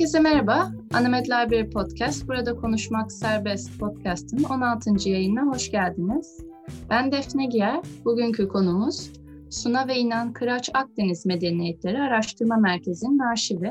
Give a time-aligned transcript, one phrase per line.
[0.00, 0.72] Herkese merhaba.
[0.94, 2.28] Anametler bir podcast.
[2.28, 5.08] Burada konuşmak serbest podcast'ın 16.
[5.08, 6.38] yayınına hoş geldiniz.
[6.90, 7.80] Ben Defne Giyer.
[8.04, 9.12] Bugünkü konumuz
[9.50, 13.70] Suna ve İnan Kıraç Akdeniz Medeniyetleri Araştırma Merkezi'nin arşivi.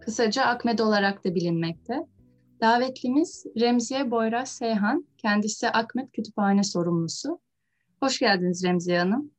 [0.00, 1.94] Kısaca AKMED olarak da bilinmekte.
[2.60, 5.06] Davetlimiz Remziye Boyraz Seyhan.
[5.18, 7.40] Kendisi AKMED Kütüphane sorumlusu.
[8.02, 9.30] Hoş geldiniz Remziye Hanım.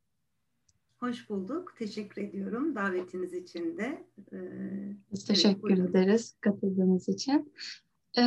[1.02, 1.74] Hoş bulduk.
[1.78, 4.06] Teşekkür ediyorum davetiniz için de.
[4.32, 4.38] Ee,
[5.12, 7.52] Biz teşekkür evet, ederiz katıldığınız için.
[8.18, 8.22] Ee,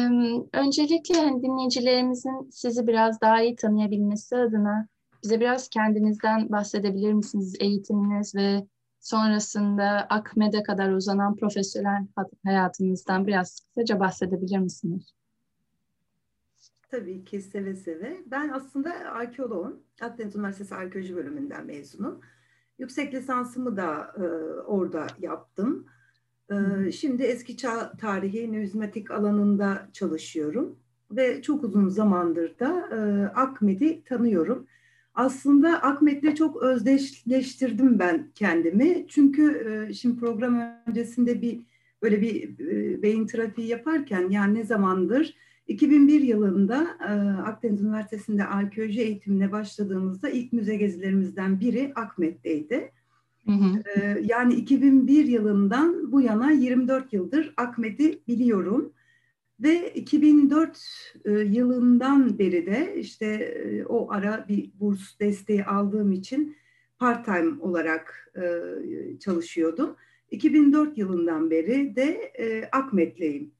[0.54, 4.88] öncelikle hani dinleyicilerimizin sizi biraz daha iyi tanıyabilmesi adına
[5.24, 7.56] bize biraz kendinizden bahsedebilir misiniz?
[7.60, 8.68] Eğitiminiz ve
[9.00, 12.08] sonrasında Akmed'e kadar uzanan profesyonel
[12.46, 15.14] hayatınızdan biraz kısaca bahsedebilir misiniz?
[16.92, 18.18] Tabii ki seve seve.
[18.26, 19.84] Ben aslında arkeoloğum.
[20.02, 22.22] Akdeniz Üniversitesi Arkeoloji Bölümünden mezunum.
[22.80, 24.24] Yüksek lisansımı da e,
[24.62, 25.86] orada yaptım.
[26.52, 30.80] E, şimdi eski çağ tarihi nüzmatik alanında çalışıyorum
[31.12, 34.68] ve çok uzun zamandır da e, Akmed'i tanıyorum.
[35.14, 39.06] Aslında Akmet'le çok özdeşleştirdim ben kendimi.
[39.08, 41.62] Çünkü e, şimdi program öncesinde bir
[42.02, 45.36] böyle bir e, beyin trafiği yaparken yani ne zamandır
[45.68, 52.92] 2001 yılında e, Akdeniz Üniversitesi'nde arkeoloji eğitimine başladığımızda ilk müze gezilerimizden biri Akmet'teydi.
[53.46, 53.84] Hı hı.
[53.96, 58.94] E, yani 2001 yılından bu yana 24 yıldır Akmet'i biliyorum.
[59.60, 60.80] Ve 2004
[61.26, 63.58] e, yılından beri de işte
[63.90, 66.56] o ara bir burs desteği aldığım için
[67.00, 68.34] part-time olarak
[69.20, 69.96] çalışıyordum.
[70.32, 72.32] 2004 yılından beri de
[72.72, 73.55] Akmet'leyim.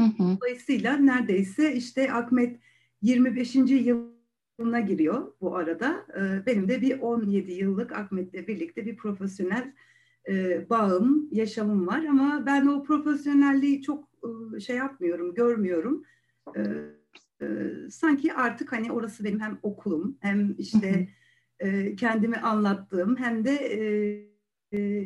[0.00, 0.36] Hı hı.
[0.40, 2.60] Dolayısıyla neredeyse işte Akmet
[3.02, 3.54] 25.
[3.56, 6.06] yılına giriyor bu arada.
[6.16, 9.72] Ee, benim de bir 17 yıllık Akmet'le birlikte bir profesyonel
[10.28, 14.08] e, bağım, yaşamım var ama ben o profesyonelliği çok
[14.56, 16.04] e, şey yapmıyorum, görmüyorum.
[16.56, 16.62] Ee,
[17.42, 17.46] e,
[17.90, 21.08] sanki artık hani orası benim hem okulum hem işte
[21.96, 23.50] kendimi anlattığım hem de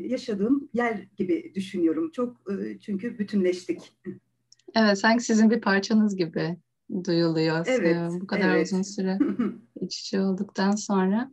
[0.09, 2.10] yaşadığım yer gibi düşünüyorum.
[2.10, 2.41] Çok
[2.81, 3.97] çünkü bütünleştik.
[4.75, 6.57] Evet, sanki sizin bir parçanız gibi
[7.05, 8.67] duyuluyor evet, bu kadar evet.
[8.67, 9.19] uzun süre
[9.81, 11.31] iç içe olduktan sonra.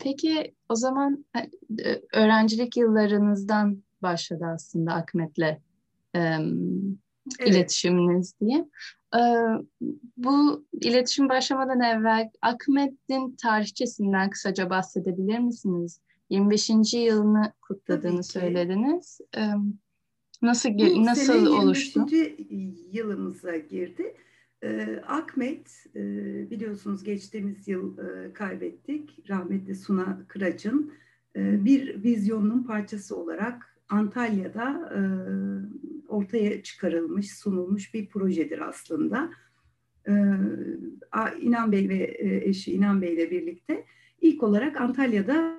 [0.00, 1.24] Peki o zaman
[1.84, 5.60] e, öğrencilik yıllarınızdan başladı aslında Akmet'le
[6.14, 6.48] evet.
[7.46, 8.68] iletişiminiz diye.
[10.16, 16.00] Bu iletişim başlamadan evvel Akmet'in tarihçesinden kısaca bahsedebilir misiniz?
[16.30, 16.94] 25.
[16.94, 19.20] yılını kutladığını söylediniz.
[20.42, 22.06] Nasıl Bu nasıl oluştu?
[22.92, 24.14] yılımıza girdi.
[24.62, 26.00] Ee, Akmet e,
[26.50, 29.28] biliyorsunuz geçtiğimiz yıl e, kaybettik.
[29.28, 30.92] Rahmetli Suna Kıraç'ın
[31.36, 35.00] e, bir vizyonun parçası olarak Antalya'da e,
[36.08, 39.30] ortaya çıkarılmış, sunulmuş bir projedir aslında.
[40.08, 40.12] E,
[41.40, 43.84] İnan Bey ve e, eşi İnan Bey ile birlikte
[44.20, 45.56] ilk olarak Antalya'da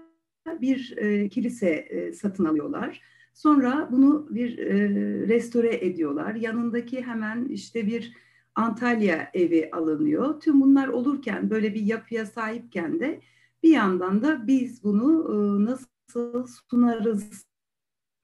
[0.62, 3.02] bir e, kilise e, satın alıyorlar
[3.38, 4.90] Sonra bunu bir e,
[5.28, 6.36] restore ediyorlar.
[6.36, 8.14] Yanındaki hemen işte bir
[8.56, 10.40] Antalya evi alınıyor.
[10.40, 13.22] Tüm bunlar olurken böyle bir yapıya sahipken de
[13.64, 17.46] bir yandan da biz bunu e, nasıl sunarız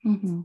[0.03, 0.43] hı hı.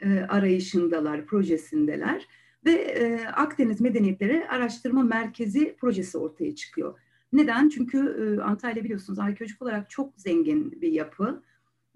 [0.00, 2.26] E, arayışındalar, projesindeler.
[2.64, 6.98] Ve e, Akdeniz Medeniyetleri Araştırma Merkezi projesi ortaya çıkıyor.
[7.32, 7.68] Neden?
[7.68, 11.42] Çünkü e, Antalya biliyorsunuz arkeolojik olarak çok zengin bir yapı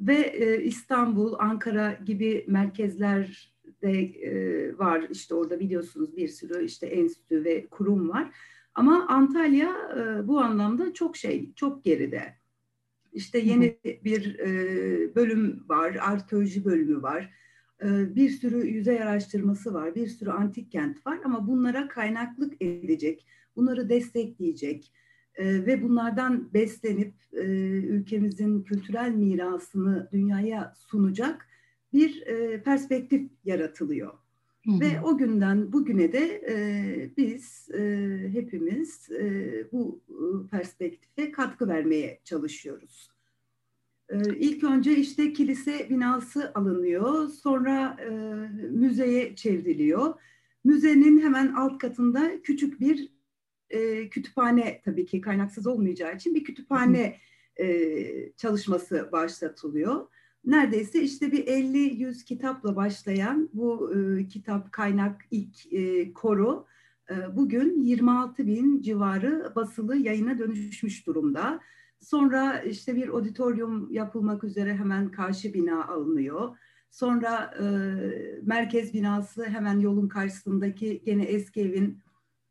[0.01, 5.07] ve e, İstanbul, Ankara gibi merkezlerde e, var.
[5.11, 8.31] İşte orada biliyorsunuz bir sürü işte enstitü ve kurum var.
[8.75, 12.35] Ama Antalya e, bu anlamda çok şey, çok geride.
[13.13, 17.35] İşte yeni bir e, bölüm var, arkeoloji bölümü var.
[17.83, 23.27] E, bir sürü yüzey araştırması var, bir sürü antik kent var ama bunlara kaynaklık edecek,
[23.57, 24.93] bunları destekleyecek,
[25.37, 27.43] e, ve bunlardan beslenip e,
[27.79, 31.49] ülkemizin kültürel mirasını dünyaya sunacak
[31.93, 34.13] bir e, perspektif yaratılıyor.
[34.65, 34.81] Hı hı.
[34.81, 42.21] Ve o günden bugüne de e, biz e, hepimiz e, bu e, perspektife katkı vermeye
[42.25, 43.11] çalışıyoruz.
[44.09, 48.11] E, ilk önce işte kilise binası alınıyor, sonra e,
[48.69, 50.15] müzeye çevriliyor.
[50.65, 53.14] Müzenin hemen alt katında küçük bir
[53.75, 57.17] e, kütüphane tabii ki kaynaksız olmayacağı için bir kütüphane
[57.61, 60.07] e, çalışması başlatılıyor.
[60.45, 66.67] Neredeyse işte bir 50-100 kitapla başlayan bu e, kitap kaynak ilk e, koro
[67.11, 71.61] e, bugün 26 bin civarı basılı yayına dönüşmüş durumda.
[72.01, 76.57] Sonra işte bir auditorium yapılmak üzere hemen karşı bina alınıyor.
[76.91, 77.65] Sonra e,
[78.43, 82.04] merkez binası hemen yolun karşısındaki gene eski evin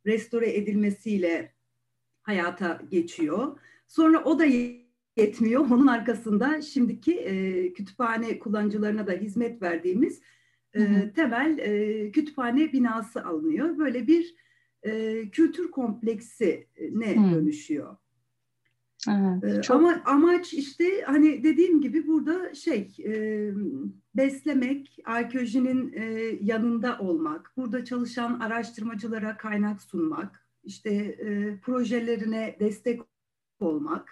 [0.05, 1.53] restore edilmesiyle
[2.21, 3.59] hayata geçiyor.
[3.87, 4.45] Sonra o da
[5.17, 5.61] yetmiyor.
[5.61, 10.21] Onun arkasında şimdiki e, kütüphane kullanıcılarına da hizmet verdiğimiz
[10.73, 13.77] e, temel e, kütüphane binası alınıyor.
[13.77, 14.35] Böyle bir
[14.83, 17.33] e, kültür kompleksine hmm.
[17.33, 17.97] dönüşüyor.
[19.09, 19.75] Evet, çok...
[19.77, 23.13] Ama amaç işte hani dediğim gibi burada şey e,
[24.15, 26.03] beslemek, arkeolojinin e,
[26.41, 33.01] yanında olmak, burada çalışan araştırmacılara kaynak sunmak, işte e, projelerine destek
[33.59, 34.09] olmak,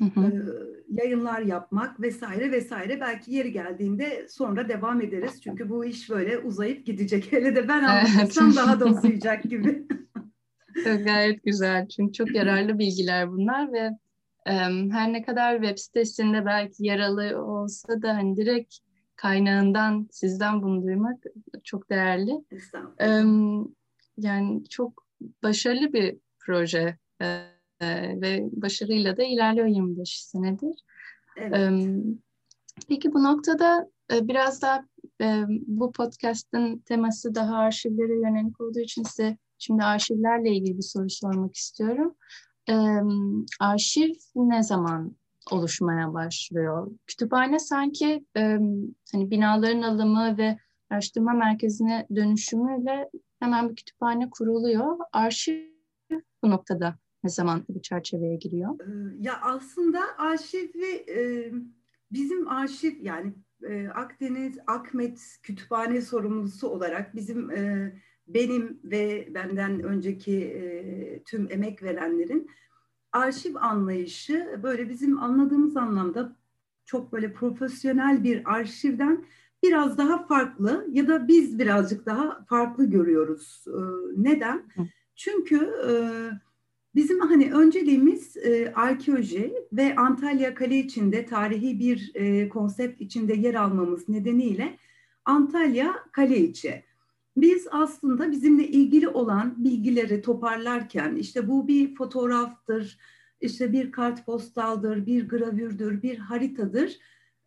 [0.00, 0.20] hı hı.
[0.20, 3.00] E, yayınlar yapmak vesaire vesaire.
[3.00, 5.40] Belki yeri geldiğinde sonra devam ederiz.
[5.42, 7.26] Çünkü bu iş böyle uzayıp gidecek.
[7.32, 8.56] Hele de ben anlatırsam evet.
[8.56, 9.86] daha da uzayacak gibi.
[10.84, 11.88] Gayet güzel.
[11.88, 13.90] Çünkü çok yararlı bilgiler bunlar ve
[14.44, 18.74] her ne kadar web sitesinde belki yaralı olsa da hani direkt
[19.16, 21.24] kaynağından sizden bunu duymak
[21.64, 22.44] çok değerli.
[24.18, 25.06] Yani çok
[25.42, 26.98] başarılı bir proje
[27.82, 30.84] ve başarıyla da ilerliyor 25 senedir.
[31.36, 31.90] Evet.
[32.88, 34.88] Peki bu noktada biraz da
[35.66, 41.54] bu podcast'ın teması daha arşivlere yönelik olduğu için size şimdi arşivlerle ilgili bir soru sormak
[41.54, 42.14] istiyorum
[42.68, 42.74] e,
[43.60, 45.16] arşiv ne zaman
[45.50, 46.90] oluşmaya başlıyor?
[47.06, 48.40] Kütüphane sanki e,
[49.12, 50.58] hani binaların alımı ve
[50.90, 54.98] araştırma merkezine dönüşümüyle hemen bir kütüphane kuruluyor.
[55.12, 55.60] Arşiv
[56.42, 58.78] bu noktada ne zaman bu çerçeveye giriyor?
[59.18, 61.52] Ya aslında arşivi e,
[62.12, 63.32] bizim arşiv yani
[63.94, 67.50] Akdeniz Akmet Kütüphane sorumlusu olarak bizim
[68.26, 72.50] benim ve benden önceki e, tüm emek verenlerin
[73.12, 76.36] arşiv anlayışı böyle bizim anladığımız anlamda
[76.84, 79.24] çok böyle profesyonel bir arşivden
[79.62, 83.64] biraz daha farklı ya da biz birazcık daha farklı görüyoruz.
[83.66, 83.80] E,
[84.16, 84.62] neden?
[85.16, 85.56] Çünkü
[85.88, 85.92] e,
[86.94, 93.54] bizim hani önceliğimiz e, arkeoloji ve Antalya Kale içinde tarihi bir e, konsept içinde yer
[93.54, 94.78] almamız nedeniyle
[95.24, 96.84] Antalya Kale içi
[97.36, 102.98] biz aslında bizimle ilgili olan bilgileri toparlarken işte bu bir fotoğraftır,
[103.40, 106.98] işte bir kartpostaldır, bir gravürdür, bir haritadır.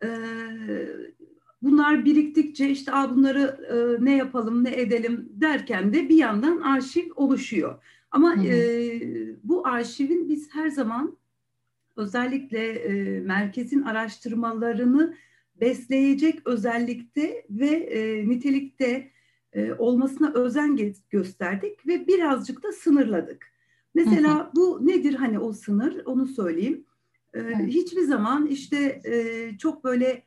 [0.04, 0.08] Ee,
[1.62, 7.84] bunlar biriktikçe işte bunları e, ne yapalım, ne edelim derken de bir yandan arşiv oluşuyor.
[8.10, 8.46] Ama hı hı.
[8.46, 9.00] E,
[9.44, 11.16] bu arşivin biz her zaman
[11.96, 15.14] özellikle e, merkezin araştırmalarını
[15.60, 17.92] besleyecek özellikte ve
[18.26, 19.10] nitelikte
[19.58, 20.78] e, olmasına özen
[21.10, 23.46] gösterdik ve birazcık da sınırladık.
[23.94, 24.50] Mesela hı hı.
[24.56, 26.84] bu nedir hani o sınır onu söyleyeyim.
[27.34, 30.22] E, Hiçbir zaman işte e, çok böyle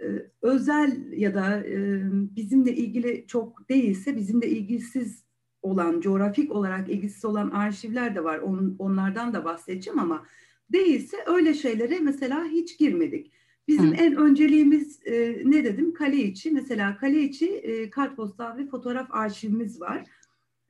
[0.00, 0.06] e,
[0.42, 5.24] özel ya da e, bizimle ilgili çok değilse bizimle ilgisiz
[5.62, 8.38] olan, coğrafik olarak ilgisiz olan arşivler de var.
[8.38, 10.26] On, onlardan da bahsedeceğim ama
[10.72, 13.32] değilse öyle şeylere mesela hiç girmedik.
[13.68, 13.94] Bizim Hı.
[13.94, 15.94] en önceliğimiz e, ne dedim?
[15.94, 16.50] Kale içi.
[16.50, 20.06] Mesela kale içi e, kartpostal ve fotoğraf arşivimiz var.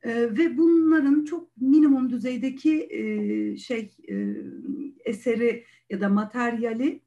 [0.03, 4.35] E, ve bunların çok minimum düzeydeki e, şey e,
[5.05, 7.01] eseri ya da materyali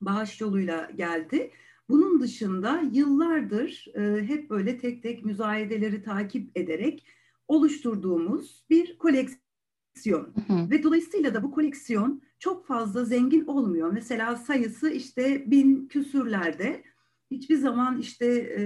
[0.00, 1.50] bağış yoluyla geldi.
[1.88, 7.06] Bunun dışında yıllardır e, hep böyle tek tek müzayedeleri takip ederek
[7.48, 9.45] oluşturduğumuz bir koleksiyon.
[10.04, 10.70] Hı hı.
[10.70, 13.92] Ve dolayısıyla da bu koleksiyon çok fazla zengin olmuyor.
[13.92, 16.82] Mesela sayısı işte bin küsürlerde.
[17.30, 18.26] Hiçbir zaman işte
[18.58, 18.64] e,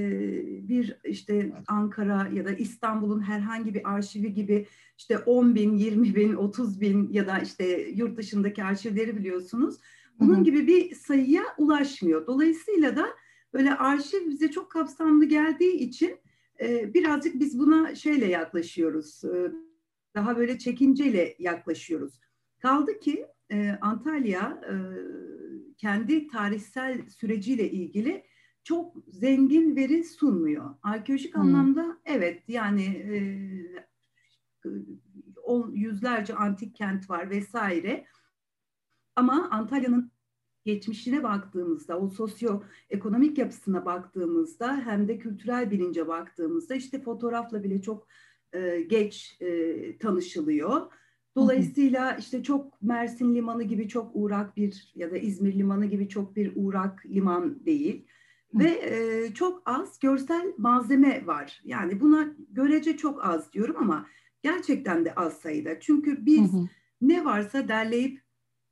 [0.69, 4.67] bir işte Ankara ya da İstanbul'un herhangi bir arşivi gibi
[4.99, 9.77] işte 10 bin, 20 bin, 30 bin ya da işte yurt dışındaki arşivleri biliyorsunuz.
[10.21, 10.45] Bunun Hı-hı.
[10.45, 12.27] gibi bir sayıya ulaşmıyor.
[12.27, 13.07] Dolayısıyla da
[13.55, 16.17] böyle arşiv bize çok kapsamlı geldiği için
[16.61, 19.25] e, birazcık biz buna şeyle yaklaşıyoruz.
[19.25, 19.53] E,
[20.15, 22.21] daha böyle çekinceyle yaklaşıyoruz.
[22.59, 24.75] Kaldı ki e, Antalya e,
[25.79, 28.25] kendi tarihsel süreciyle ilgili
[28.65, 30.75] çok zengin veri sunmuyor.
[30.83, 31.43] Arkeolojik hmm.
[31.43, 33.19] anlamda evet yani e,
[35.43, 38.07] on, yüzlerce antik kent var vesaire.
[39.17, 40.13] Ama Antalya'nın
[40.65, 48.07] geçmişine baktığımızda, o sosyo-ekonomik yapısına baktığımızda hem de kültürel bilince baktığımızda işte fotoğrafla bile çok
[48.53, 50.93] e, geç e, tanışılıyor.
[51.37, 56.37] Dolayısıyla işte çok Mersin Limanı gibi çok uğrak bir ya da İzmir Limanı gibi çok
[56.37, 58.07] bir uğrak liman değil.
[58.55, 61.61] Ve e, çok az görsel malzeme var.
[61.65, 64.07] Yani buna görece çok az diyorum ama
[64.43, 65.81] gerçekten de az sayıda.
[65.81, 66.69] Çünkü biz hı hı.
[67.01, 68.21] ne varsa derleyip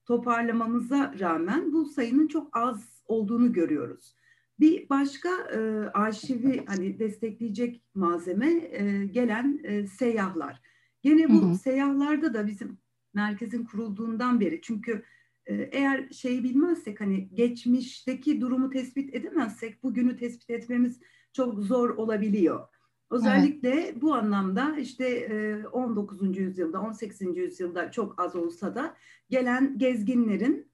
[0.06, 4.14] toparlamamıza rağmen bu sayının çok az olduğunu görüyoruz.
[4.61, 5.59] Bir başka e,
[5.95, 10.62] arşivi hani destekleyecek malzeme e, gelen e, seyyahlar.
[11.03, 11.55] Gene bu hı hı.
[11.55, 12.79] seyyahlarda da bizim
[13.15, 15.03] merkezin kurulduğundan beri çünkü
[15.47, 21.00] e, eğer şeyi bilmezsek hani geçmişteki durumu tespit edemezsek bugünü tespit etmemiz
[21.33, 22.69] çok zor olabiliyor.
[23.11, 24.03] Özellikle evet.
[24.03, 25.29] bu anlamda işte
[25.73, 26.38] 19.
[26.38, 27.37] yüzyılda, 18.
[27.37, 28.97] yüzyılda çok az olsa da
[29.31, 30.71] gelen gezginlerin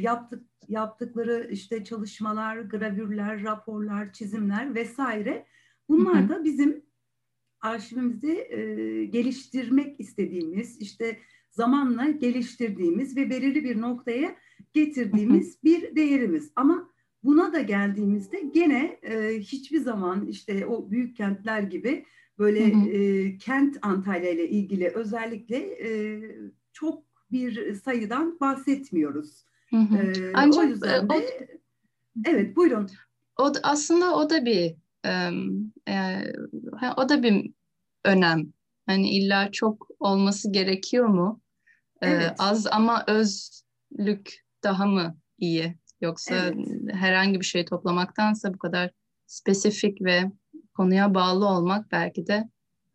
[0.00, 5.46] yaptık, yaptıkları işte çalışmalar, gravürler, raporlar, çizimler vesaire
[5.88, 6.82] bunlar da bizim
[7.60, 8.34] arşivimizi
[9.12, 11.18] geliştirmek istediğimiz, işte
[11.50, 14.36] zamanla geliştirdiğimiz ve belirli bir noktaya
[14.72, 16.52] getirdiğimiz bir değerimiz.
[16.56, 16.88] Ama
[17.22, 22.04] Buna da geldiğimizde gene e, hiçbir zaman işte o büyük kentler gibi
[22.38, 22.58] böyle.
[22.60, 26.20] E, kent Antalya ile ilgili özellikle e,
[26.72, 29.44] çok bir sayıdan bahsetmiyoruz.
[29.70, 29.96] Hı hı.
[29.96, 31.22] E, Ancak o yüzden e, de, o,
[32.26, 32.90] evet buyurun.
[33.36, 35.30] O aslında o da bir e,
[36.96, 37.52] o da bir
[38.04, 38.52] önem.
[38.86, 41.40] Hani illa çok olması gerekiyor mu?
[42.02, 42.34] Evet.
[42.38, 45.78] az ama özlük daha mı iyi?
[46.00, 46.66] Yoksa evet.
[46.92, 48.90] herhangi bir şey toplamaktansa bu kadar
[49.26, 50.32] spesifik ve
[50.74, 52.48] konuya bağlı olmak belki de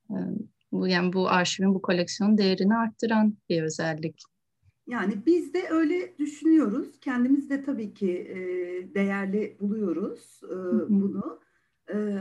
[0.10, 0.16] e,
[0.74, 4.24] bu yani bu arşivin bu koleksiyonun değerini arttıran bir özellik.
[4.88, 7.00] Yani biz de öyle düşünüyoruz.
[7.02, 8.38] Kendimiz de tabii ki e,
[8.96, 10.56] değerli buluyoruz e,
[10.90, 11.40] bunu.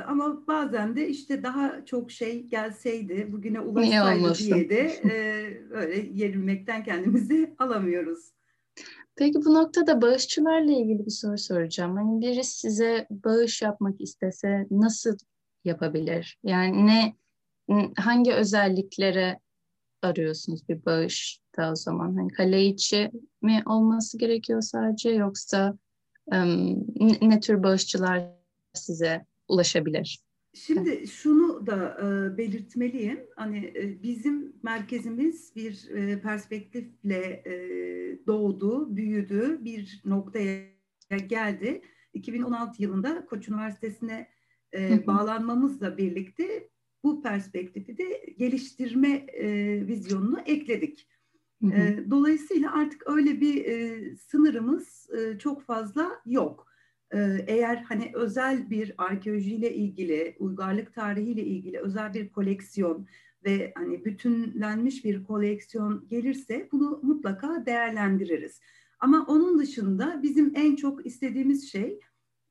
[0.06, 5.02] ama bazen de işte daha çok şey gelseydi, bugüne ulaşsaydı diye de
[5.70, 8.32] öyle yenilmekten kendimizi alamıyoruz.
[9.16, 11.96] Peki bu noktada bağışçılarla ilgili bir soru soracağım.
[11.96, 15.16] Hani biri size bağış yapmak istese nasıl
[15.64, 16.38] yapabilir?
[16.44, 17.14] Yani ne
[17.96, 19.38] hangi özelliklere
[20.02, 22.16] arıyorsunuz bir bağış da o zaman?
[22.16, 23.10] Hani kale içi
[23.42, 25.78] mi olması gerekiyor sadece yoksa
[26.30, 28.28] ne, ne tür bağışçılar
[28.74, 30.22] size ulaşabilir?
[30.54, 33.20] Şimdi şunu da e, belirtmeliyim.
[33.36, 37.54] Hani e, bizim merkezimiz bir e, perspektifle e,
[38.26, 40.62] doğdu, büyüdü, bir noktaya
[41.26, 41.82] geldi.
[42.14, 44.28] 2016 yılında Koç Üniversitesi'ne
[44.74, 46.68] e, bağlanmamızla birlikte
[47.04, 49.46] bu perspektifi de geliştirme e,
[49.86, 51.08] vizyonunu ekledik.
[51.72, 56.72] E, dolayısıyla artık öyle bir e, sınırımız e, çok fazla yok.
[57.14, 63.06] Ee, eğer hani özel bir arkeolojiyle ilgili, uygarlık tarihiyle ilgili özel bir koleksiyon
[63.44, 68.60] ve hani bütünlenmiş bir koleksiyon gelirse bunu mutlaka değerlendiririz.
[69.00, 72.00] Ama onun dışında bizim en çok istediğimiz şey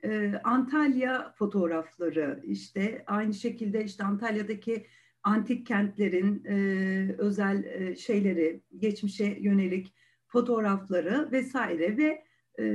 [0.03, 4.85] e, Antalya fotoğrafları işte aynı şekilde işte Antalya'daki
[5.23, 9.93] antik kentlerin e, özel e, şeyleri geçmişe yönelik
[10.27, 12.23] fotoğrafları vesaire ve
[12.57, 12.65] e,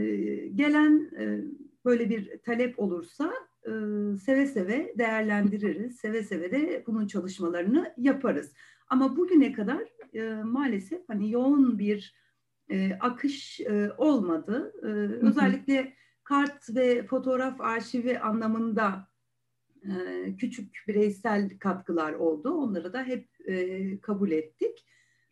[0.54, 1.40] gelen e,
[1.84, 3.32] böyle bir talep olursa
[3.64, 3.70] e,
[4.16, 5.96] seve seve değerlendiririz.
[5.96, 8.52] Seve seve de bunun çalışmalarını yaparız.
[8.88, 9.82] Ama bugüne kadar
[10.14, 12.14] e, maalesef hani yoğun bir
[12.70, 14.72] e, akış e, olmadı.
[14.82, 14.86] E,
[15.26, 15.92] özellikle
[16.28, 19.08] kart ve fotoğraf arşivi anlamında
[19.82, 19.92] e,
[20.38, 22.50] küçük bireysel katkılar oldu.
[22.50, 24.86] Onları da hep e, kabul ettik.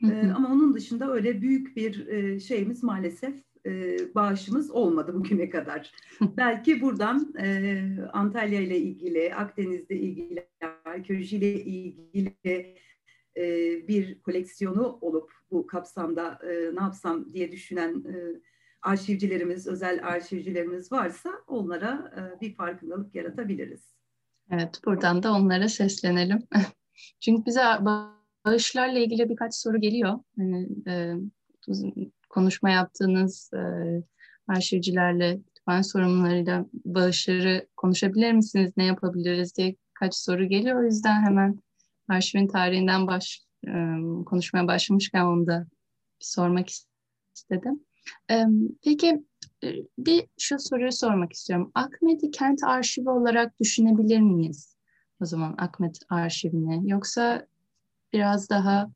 [0.05, 3.35] E, ama onun dışında öyle büyük bir e, şeyimiz maalesef
[3.67, 5.93] e, bağışımız olmadı bugüne kadar.
[6.21, 7.83] Belki buradan e,
[8.13, 10.47] Antalya ile ilgili, Akdeniz'de ilgili,
[10.85, 12.77] arkeoloji ile ilgili
[13.37, 13.43] e,
[13.89, 18.41] bir koleksiyonu olup bu kapsamda e, ne yapsam diye düşünen e,
[18.85, 23.95] arşivcilerimiz, özel arşivcilerimiz varsa onlara e, bir farkındalık yaratabiliriz.
[24.51, 26.39] Evet, buradan da onlara seslenelim.
[27.21, 27.63] Çünkü bize
[28.45, 30.19] bağışlarla ilgili birkaç soru geliyor.
[30.37, 31.15] Yani, e,
[32.29, 33.63] konuşma yaptığınız e,
[34.49, 40.81] arşivcilerle, kütüphane sorumlularıyla bağışları konuşabilir misiniz, ne yapabiliriz diye kaç soru geliyor.
[40.81, 41.61] O yüzden hemen
[42.09, 43.73] arşivin tarihinden baş, e,
[44.27, 45.67] konuşmaya başlamışken onu da
[46.21, 46.69] sormak
[47.35, 47.85] istedim.
[48.85, 49.25] Peki
[49.65, 49.69] e,
[49.99, 51.71] bir şu soruyu sormak istiyorum.
[51.75, 54.77] Akmet'i kent arşivi olarak düşünebilir miyiz?
[55.21, 57.47] O zaman Akmet arşivini yoksa
[58.13, 58.91] biraz daha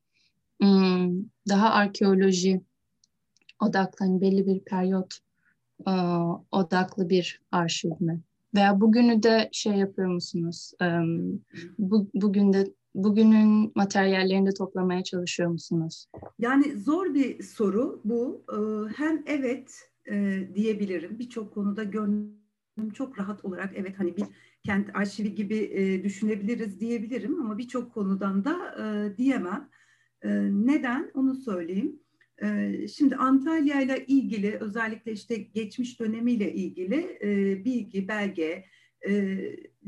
[1.49, 2.61] daha arkeoloji
[3.61, 5.19] odaklı hani belli bir periyot
[5.87, 5.93] e,
[6.51, 8.21] odaklı bir arşiv mi?
[8.55, 10.73] Veya bugünü de şey yapıyor musunuz?
[11.79, 16.07] Bu, bugün de bugünün materyallerini de toplamaya çalışıyor musunuz?
[16.39, 18.45] Yani zor bir soru bu.
[18.53, 18.59] E,
[18.97, 21.19] hem evet e, diyebilirim.
[21.19, 24.25] Birçok konuda gönlüm çok rahat olarak evet hani bir
[24.65, 29.69] kent arşivi gibi e, düşünebiliriz diyebilirim ama birçok konudan da e, diyemem.
[30.51, 31.11] Neden?
[31.15, 32.01] Onu söyleyeyim.
[32.97, 37.19] Şimdi Antalya ile ilgili özellikle işte geçmiş dönemiyle ilgili
[37.65, 38.09] bilgi,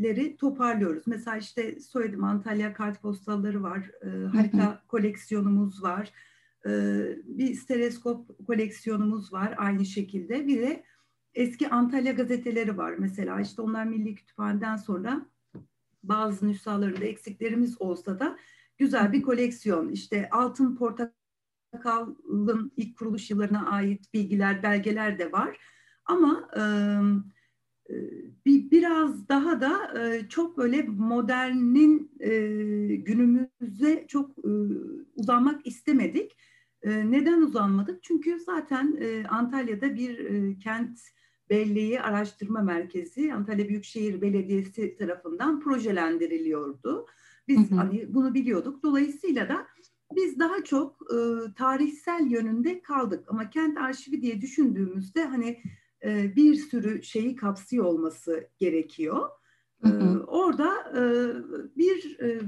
[0.01, 1.07] belgeleri toparlıyoruz.
[1.07, 3.91] Mesela işte söyledim Antalya kartpostalları var,
[4.33, 6.13] harita koleksiyonumuz var,
[7.25, 10.47] bir steleskop koleksiyonumuz var aynı şekilde.
[10.47, 10.85] Bir de
[11.35, 15.27] eski Antalya gazeteleri var mesela işte onlar Milli Kütüphane'den sonra
[16.03, 18.37] bazı nüshalarında eksiklerimiz olsa da
[18.79, 19.89] güzel bir koleksiyon.
[19.89, 25.59] İşte Altın Portakal'ın ilk kuruluş yıllarına ait bilgiler, belgeler de var.
[26.05, 26.63] Ama e,
[28.47, 32.31] bir, biraz daha da e, çok böyle modernin e,
[32.97, 34.51] günümüze çok e,
[35.15, 36.37] uzanmak istemedik.
[36.85, 38.03] Neden uzanmadık?
[38.03, 40.21] Çünkü zaten Antalya'da bir
[40.61, 40.99] kent
[41.51, 47.07] Belleği Araştırma Merkezi Antalya Büyükşehir Belediyesi tarafından projelendiriliyordu.
[47.49, 47.79] Biz hı hı.
[47.79, 48.83] hani bunu biliyorduk.
[48.83, 49.67] Dolayısıyla da
[50.17, 51.17] biz daha çok e,
[51.55, 53.25] tarihsel yönünde kaldık.
[53.29, 55.63] Ama kent arşivi diye düşündüğümüzde hani
[56.05, 59.29] e, bir sürü şeyi kapsıyor olması gerekiyor.
[59.83, 60.19] Hı hı.
[60.19, 61.03] E, orada e,
[61.77, 62.41] bir e,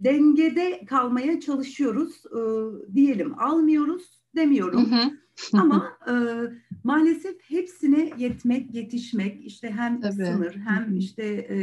[0.00, 2.40] dengede kalmaya çalışıyoruz e,
[2.94, 3.38] diyelim.
[3.38, 4.92] Almıyoruz demiyorum.
[4.92, 5.10] Hı hı.
[5.52, 6.14] Ama e,
[6.84, 10.12] maalesef hepsine yetmek, yetişmek işte hem Tabii.
[10.12, 11.58] sınır hem işte e,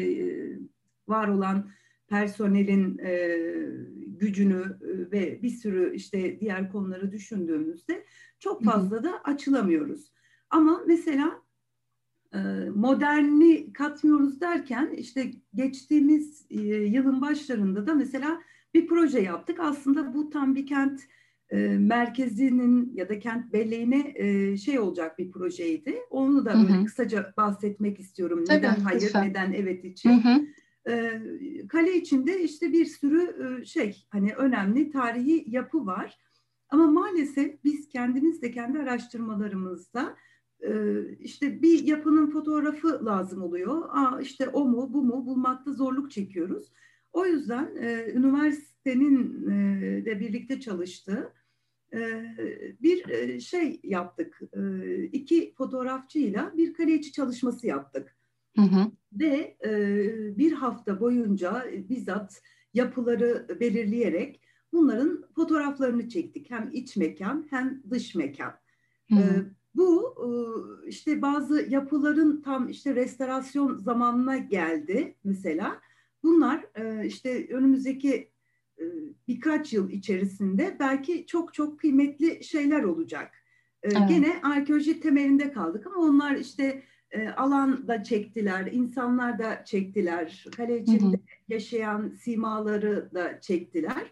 [1.08, 1.70] var olan
[2.08, 3.38] personelin e,
[4.08, 4.80] gücünü
[5.12, 8.06] ve bir sürü işte diğer konuları düşündüğümüzde
[8.40, 10.12] çok fazla da açılamıyoruz.
[10.50, 11.42] Ama mesela
[12.34, 12.40] e,
[12.76, 18.42] moderni katmıyoruz derken işte geçtiğimiz e, yılın başlarında da mesela
[18.74, 19.60] bir proje yaptık.
[19.60, 21.02] Aslında bu tam bir kent
[21.50, 25.96] e, merkezinin ya da kent belleğine şey olacak bir projeydi.
[26.10, 26.86] Onu da hı hı.
[26.86, 28.46] kısaca bahsetmek istiyorum.
[28.48, 29.24] Tabii, neden hayır, kısa.
[29.24, 30.10] neden evet için.
[30.10, 30.46] Hı hı.
[31.68, 36.20] Kale içinde işte bir sürü şey hani önemli tarihi yapı var.
[36.70, 40.16] Ama maalesef biz kendimiz de kendi araştırmalarımızda
[41.20, 43.90] işte bir yapının fotoğrafı lazım oluyor.
[43.90, 46.72] Aa işte o mu bu mu bulmakta zorluk çekiyoruz.
[47.14, 51.34] O yüzden e, üniversitenin e, de birlikte çalıştığı
[51.94, 52.24] e,
[52.82, 54.42] bir e, şey yaptık.
[54.54, 58.18] E, iki fotoğrafçıyla bir kale çalışması yaptık.
[58.56, 58.92] Hı hı.
[59.14, 62.42] Ve e, bir hafta boyunca bizzat
[62.74, 64.42] yapıları belirleyerek
[64.74, 66.52] bunların fotoğraflarını çektik.
[66.52, 68.54] Hem iç mekan hem dış mekan.
[69.10, 69.22] Hı hı.
[69.22, 69.44] E,
[69.76, 70.28] bu e,
[70.88, 75.82] işte bazı yapıların tam işte restorasyon zamanına geldi mesela.
[76.24, 78.32] Bunlar e, işte önümüzdeki
[78.80, 78.84] e,
[79.28, 83.32] birkaç yıl içerisinde belki çok çok kıymetli şeyler olacak.
[83.84, 84.10] Evet.
[84.10, 86.84] Gene arkeoloji temelinde kaldık ama onlar işte
[87.38, 91.18] alan da çektiler, insanlar da çektiler, kale içinde hı hı.
[91.48, 94.12] yaşayan simaları da çektiler.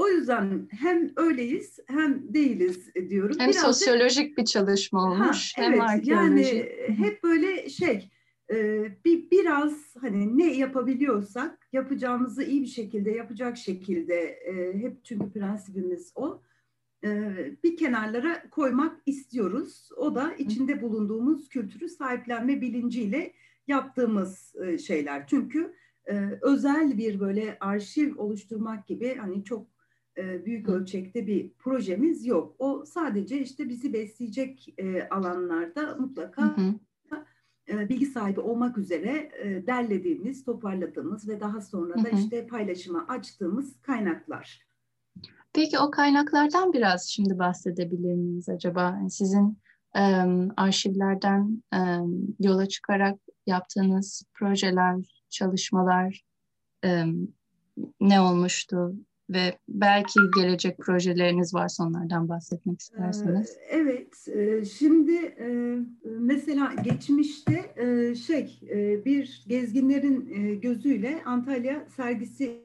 [0.00, 3.36] O yüzden hem öyleyiz hem değiliz diyorum.
[3.38, 6.06] Hem Birazcık, sosyolojik bir çalışma olmuş ha, hem evet.
[6.06, 8.10] Yani hep böyle şey
[8.50, 15.32] e, bir biraz hani ne yapabiliyorsak yapacağımızı iyi bir şekilde yapacak şekilde e, hep çünkü
[15.32, 16.42] prensibimiz o
[17.04, 17.34] e,
[17.64, 19.88] bir kenarlara koymak istiyoruz.
[19.96, 23.32] O da içinde bulunduğumuz kültürü sahiplenme bilinciyle
[23.66, 24.54] yaptığımız
[24.86, 25.26] şeyler.
[25.26, 25.74] Çünkü
[26.42, 29.79] özel bir böyle arşiv oluşturmak gibi hani çok
[30.16, 32.56] büyük ölçekte bir projemiz yok.
[32.58, 36.74] O sadece işte bizi besleyecek e, alanlarda mutlaka hı hı.
[37.68, 43.06] E, bilgi sahibi olmak üzere e, derlediğimiz, toparladığımız ve daha sonra da hı işte paylaşıma
[43.08, 44.66] açtığımız kaynaklar.
[45.52, 49.00] Peki o kaynaklardan biraz şimdi bahsedebilir miyiz acaba?
[49.10, 49.58] Sizin
[49.96, 50.02] e,
[50.56, 51.78] arşivlerden e,
[52.40, 56.22] yola çıkarak yaptığınız projeler, çalışmalar
[56.84, 57.04] e,
[58.00, 58.94] ne olmuştu?
[59.30, 63.56] Ve belki gelecek projeleriniz varsa onlardan bahsetmek isterseniz.
[63.70, 64.26] Evet,
[64.78, 65.34] şimdi
[66.04, 67.74] mesela geçmişte
[68.26, 68.60] şey
[69.04, 72.60] bir gezginlerin gözüyle Antalya sergisi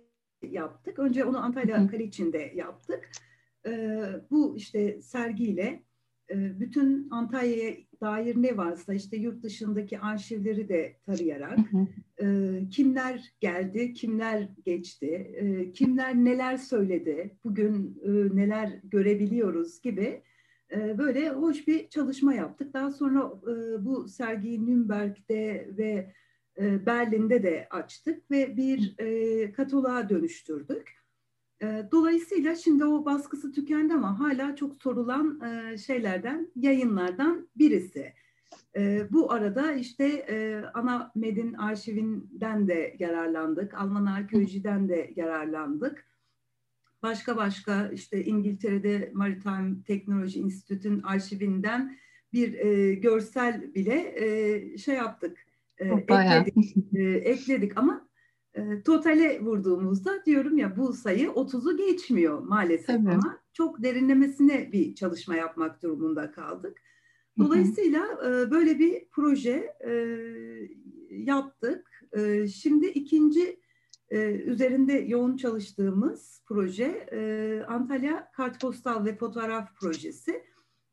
[0.51, 0.99] yaptık.
[0.99, 3.09] Önce onu Antalya Kale içinde yaptık.
[4.31, 5.83] Bu işte sergiyle
[6.33, 11.59] bütün Antalya'ya dair ne varsa işte yurt dışındaki arşivleri de tarayarak
[12.71, 15.31] kimler geldi, kimler geçti,
[15.73, 18.01] kimler neler söyledi, bugün
[18.33, 20.21] neler görebiliyoruz gibi
[20.71, 22.73] böyle hoş bir çalışma yaptık.
[22.73, 23.31] Daha sonra
[23.79, 26.13] bu sergiyi Nürnberg'de ve
[26.85, 28.95] Berlin'de de açtık ve bir
[29.53, 30.95] kataloğa dönüştürdük.
[31.91, 35.41] Dolayısıyla şimdi o baskısı tükendi ama hala çok sorulan
[35.75, 38.13] şeylerden, yayınlardan birisi.
[39.11, 40.25] Bu arada işte
[40.73, 46.05] Ana Med'in arşivinden de yararlandık, Alman arkeolojiden de yararlandık.
[47.03, 51.97] başka başka işte İngiltere'de Maritime Technology Institute'ün arşivinden
[52.33, 55.37] bir e, görsel bile e, şey yaptık,
[55.77, 58.09] e, ekledik, e, ekledik ama
[58.53, 63.11] e, totale vurduğumuzda diyorum ya bu sayı 30'u geçmiyor maalesef Tabii.
[63.11, 66.81] ama çok derinlemesine bir çalışma yapmak durumunda kaldık.
[67.39, 69.93] Dolayısıyla e, böyle bir proje e,
[71.09, 71.87] yaptık.
[72.13, 73.59] E, şimdi ikinci
[74.09, 80.43] e, üzerinde yoğun çalıştığımız proje e, Antalya Kartpostal ve Fotoğraf Projesi.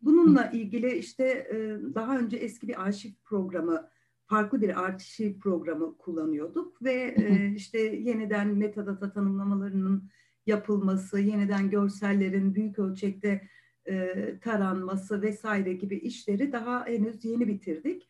[0.00, 1.56] Bununla ilgili işte e,
[1.94, 3.88] daha önce eski bir arşiv programı,
[4.26, 10.10] farklı bir arşiv programı kullanıyorduk ve e, işte yeniden metadata tanımlamalarının
[10.46, 13.48] yapılması, yeniden görsellerin büyük ölçekte
[13.88, 18.08] e, taranması vesaire gibi işleri daha henüz yeni bitirdik.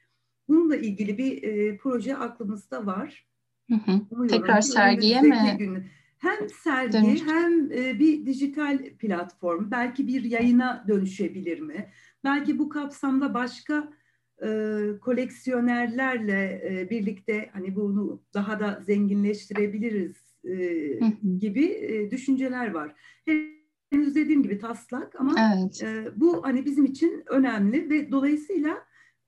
[0.49, 3.27] Bununla ilgili bir e, proje aklımızda var.
[3.71, 4.27] Hı hı.
[4.29, 5.57] Tekrar sergiye mi?
[5.59, 5.85] Gün,
[6.19, 7.21] hem sergi Dönüş.
[7.27, 11.91] hem e, bir dijital platform, belki bir yayına dönüşebilir mi?
[12.25, 13.93] Belki bu kapsamda başka
[14.43, 14.49] e,
[15.01, 20.57] koleksiyonerlerle e, birlikte hani bunu daha da zenginleştirebiliriz e,
[21.39, 22.95] gibi e, düşünceler var.
[23.93, 25.83] Henüz dediğim gibi taslak ama evet.
[25.83, 28.79] e, bu hani bizim için önemli ve dolayısıyla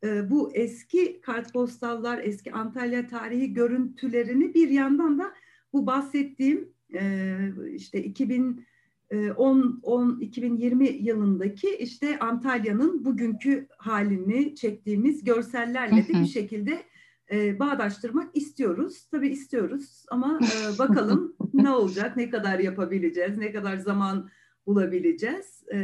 [0.05, 5.33] e, bu eski kartpostallar, eski Antalya tarihi görüntülerini bir yandan da
[5.73, 7.37] bu bahsettiğim e,
[7.75, 16.83] işte 2010 10 2020 yılındaki işte Antalya'nın bugünkü halini çektiğimiz görsellerle de bir şekilde
[17.31, 19.07] e, bağdaştırmak istiyoruz.
[19.11, 24.31] Tabii istiyoruz ama e, bakalım ne olacak, ne kadar yapabileceğiz, ne kadar zaman
[24.67, 25.63] bulabileceğiz.
[25.73, 25.79] E,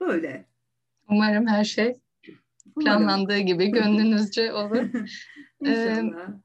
[0.00, 0.44] böyle.
[1.10, 1.94] Umarım her şey
[2.80, 4.90] planlandığı gibi gönlünüzce olur.
[5.66, 6.02] ee,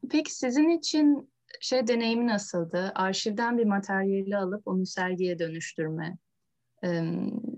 [0.10, 2.92] peki sizin için şey deneyimi nasıldı?
[2.96, 6.18] Arşivden bir materyali alıp onu sergiye dönüştürme.
[6.84, 7.02] Ee,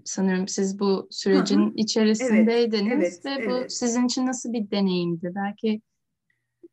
[0.05, 1.73] sanırım siz bu sürecin Hı-hı.
[1.75, 3.73] içerisindeydiniz evet, evet, ve bu evet.
[3.73, 5.31] sizin için nasıl bir deneyimdi?
[5.36, 5.81] Belki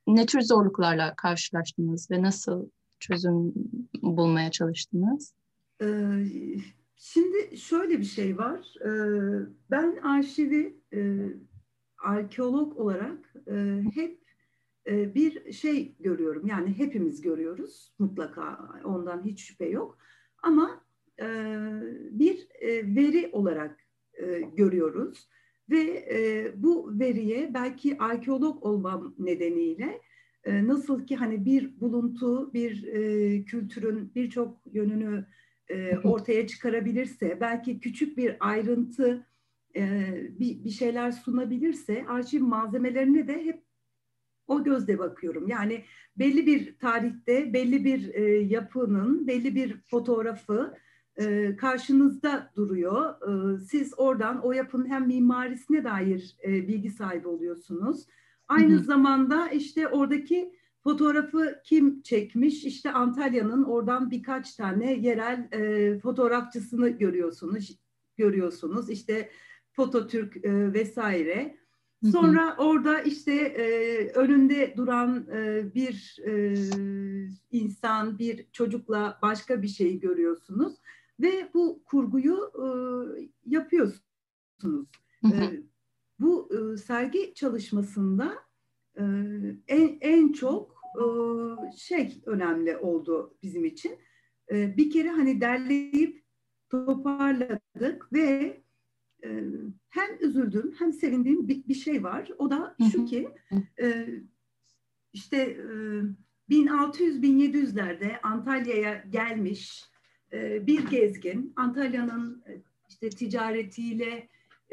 [0.06, 2.68] ne tür zorluklarla karşılaştınız ve nasıl
[3.00, 3.52] çözüm
[4.02, 5.34] bulmaya çalıştınız?
[5.82, 5.86] Ee,
[7.00, 8.74] şimdi şöyle bir şey var.
[8.84, 8.90] Ee,
[9.70, 11.16] ben arşivi e,
[11.98, 14.20] arkeolog olarak e, hep
[14.86, 16.46] e, bir şey görüyorum.
[16.46, 19.98] Yani hepimiz görüyoruz mutlaka ondan hiç şüphe yok.
[20.42, 20.84] Ama
[22.10, 22.48] bir
[22.96, 23.80] veri olarak
[24.56, 25.28] görüyoruz
[25.70, 30.00] ve bu veriye belki arkeolog olmam nedeniyle
[30.46, 32.82] nasıl ki hani bir buluntu, bir
[33.44, 35.26] kültürün birçok yönünü
[35.70, 39.26] e, ortaya çıkarabilirse, belki küçük bir ayrıntı
[39.76, 43.62] e, bir, bir şeyler sunabilirse arşiv malzemelerine de hep
[44.46, 45.48] o gözle bakıyorum.
[45.48, 45.84] Yani
[46.16, 50.74] belli bir tarihte belli bir e, yapının belli bir fotoğrafı
[51.16, 53.14] e, karşınızda duruyor.
[53.28, 58.06] E, siz oradan o yapının hem mimarisine dair e, bilgi sahibi oluyorsunuz.
[58.48, 58.84] Aynı hı hı.
[58.84, 62.64] zamanda işte oradaki fotoğrafı kim çekmiş?
[62.64, 67.76] İşte Antalya'nın oradan birkaç tane yerel e, fotoğrafçısını görüyorsunuz.
[68.16, 68.90] Görüyorsunuz.
[68.90, 69.30] İşte
[69.72, 71.56] Fototürk e, vesaire.
[72.12, 72.66] Sonra hı hı.
[72.66, 73.64] orada işte e,
[74.12, 76.54] önünde duran e, bir e,
[77.50, 80.74] insan, bir çocukla başka bir şeyi görüyorsunuz
[81.20, 82.66] ve bu kurguyu e,
[83.46, 84.02] yapıyorsunuz.
[84.60, 84.86] Hı
[85.22, 85.34] hı.
[85.34, 85.62] E,
[86.20, 88.49] bu e, sergi çalışmasında
[89.68, 91.02] en, en çok e,
[91.76, 93.98] şey önemli oldu bizim için.
[94.50, 96.24] E, bir kere hani derleyip
[96.70, 98.60] toparladık ve
[99.24, 99.44] e,
[99.88, 102.30] hem üzüldüm hem sevindiğim bir, bir şey var.
[102.38, 103.28] O da şu ki
[103.82, 104.06] e,
[105.12, 105.64] işte e,
[106.50, 109.84] 1600-1700'lerde Antalya'ya gelmiş
[110.32, 112.44] bir gezgin Antalya'nın
[112.88, 114.28] işte ticaretiyle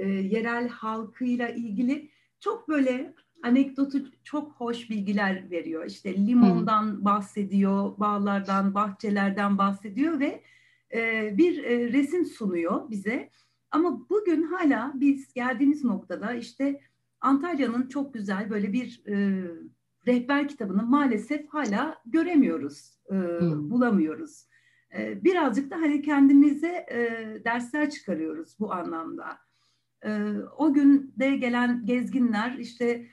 [0.05, 2.09] yerel halkıyla ilgili
[2.39, 3.13] çok böyle
[3.47, 5.85] anekdotu çok hoş bilgiler veriyor.
[5.85, 10.43] İşte limondan bahsediyor, bağlardan, bahçelerden bahsediyor ve
[10.93, 13.29] e, bir e, resim sunuyor bize.
[13.71, 16.81] Ama bugün hala biz geldiğimiz noktada işte
[17.21, 19.43] Antalya'nın çok güzel böyle bir e,
[20.07, 23.71] rehber kitabını maalesef hala göremiyoruz, e, hmm.
[23.71, 24.47] bulamıyoruz.
[24.97, 26.97] E, birazcık da hani kendimize e,
[27.45, 29.37] dersler çıkarıyoruz bu anlamda.
[30.05, 33.07] E, o günde gelen gezginler işte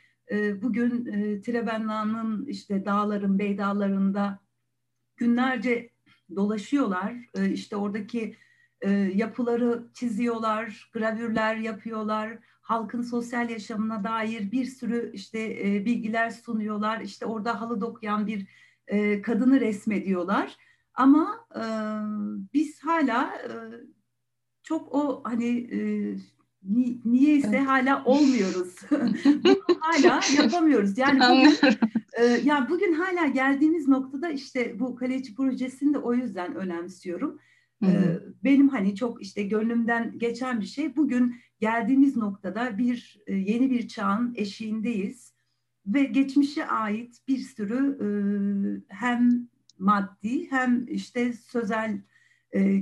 [0.63, 4.41] bugün e, Trebenna'nın işte dağların, beydağlarında
[5.17, 5.91] günlerce
[6.37, 7.15] dolaşıyorlar.
[7.35, 8.37] E, işte oradaki
[8.81, 17.01] e, yapıları çiziyorlar, gravürler yapıyorlar, halkın sosyal yaşamına dair bir sürü işte e, bilgiler sunuyorlar.
[17.01, 18.47] İşte orada halı dokuyan bir
[19.23, 20.57] kadını resmediyorlar.
[20.95, 21.49] Ama
[22.55, 23.35] biz hala
[24.63, 25.71] çok o hani
[26.69, 28.77] ni, niyeyse hala olmuyoruz.
[29.45, 30.99] Bunu hala yapamıyoruz.
[30.99, 31.79] Yani bugün,
[32.19, 37.39] e, ya bugün hala geldiğimiz noktada işte bu kaleci projesini de o yüzden önemsiyorum.
[37.85, 38.35] Hı.
[38.45, 40.97] Benim hani çok işte gönlümden geçen bir şey.
[40.97, 45.35] Bugün geldiğimiz noktada bir yeni bir çağın eşiğindeyiz
[45.87, 47.99] ve geçmişe ait bir sürü
[48.89, 49.49] hem
[49.79, 52.01] maddi hem işte sözel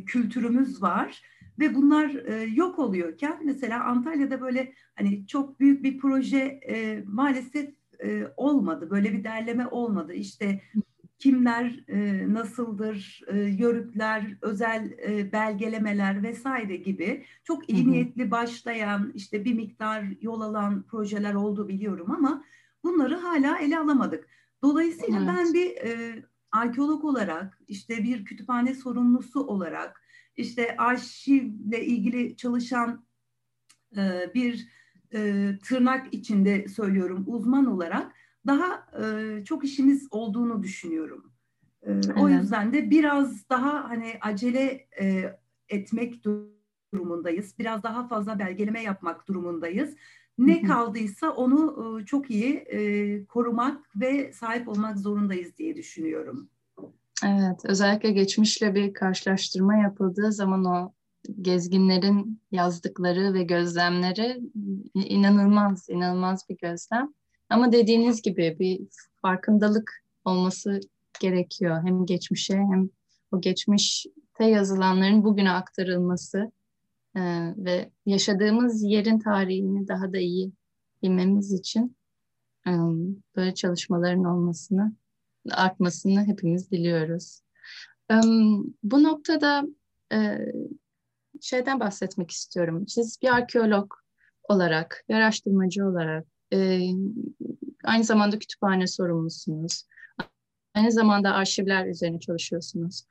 [0.07, 1.23] kültürümüz var
[1.59, 6.39] ve bunlar e, yok oluyorken mesela Antalya'da böyle hani çok büyük bir proje
[6.69, 8.91] e, maalesef e, olmadı.
[8.91, 10.13] Böyle bir derleme olmadı.
[10.13, 10.61] İşte
[11.19, 19.45] kimler e, nasıldır, e, yörükler, özel e, belgelemeler vesaire gibi çok iyi niyetli başlayan işte
[19.45, 22.45] bir miktar yol alan projeler oldu biliyorum ama
[22.85, 24.29] bunları hala ele alamadık.
[24.63, 25.29] Dolayısıyla evet.
[25.29, 30.02] ben bir e, arkeolog olarak işte bir kütüphane sorumlusu olarak
[30.37, 33.05] işte arşivle ilgili çalışan
[33.97, 34.69] e, bir
[35.15, 38.13] e, tırnak içinde söylüyorum uzman olarak
[38.47, 41.33] daha e, çok işimiz olduğunu düşünüyorum.
[41.83, 42.11] E, evet.
[42.21, 45.37] O yüzden de biraz daha hani acele e,
[45.69, 47.55] etmek durumundayız.
[47.59, 49.97] Biraz daha fazla belgeleme yapmak durumundayız.
[50.39, 56.49] Ne kaldıysa onu e, çok iyi e, korumak ve sahip olmak zorundayız diye düşünüyorum.
[57.25, 60.93] Evet, özellikle geçmişle bir karşılaştırma yapıldığı zaman o
[61.41, 64.41] gezginlerin yazdıkları ve gözlemleri
[64.95, 67.15] inanılmaz, inanılmaz bir gözlem.
[67.49, 68.81] Ama dediğiniz gibi bir
[69.23, 70.81] farkındalık olması
[71.21, 71.83] gerekiyor.
[71.85, 72.91] Hem geçmişe hem
[73.33, 76.53] o geçmişte yazılanların bugüne aktarılması
[77.17, 77.21] e,
[77.57, 80.53] ve yaşadığımız yerin tarihini daha da iyi
[81.03, 81.97] bilmemiz için
[82.67, 82.71] e,
[83.37, 84.93] böyle çalışmaların olmasını
[85.51, 87.43] artmasını hepimiz diliyoruz.
[88.83, 89.65] Bu noktada
[90.13, 90.39] e,
[91.41, 92.89] şeyden bahsetmek istiyorum.
[92.89, 93.95] Siz bir arkeolog
[94.49, 96.81] olarak, bir araştırmacı olarak, e,
[97.85, 99.87] aynı zamanda kütüphane sorumlusunuz.
[100.75, 103.05] Aynı zamanda arşivler üzerine çalışıyorsunuz.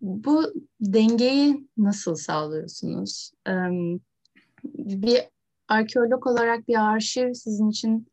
[0.00, 3.32] Bu dengeyi nasıl sağlıyorsunuz?
[4.74, 5.20] Bir
[5.68, 8.06] arkeolog olarak bir arşiv sizin için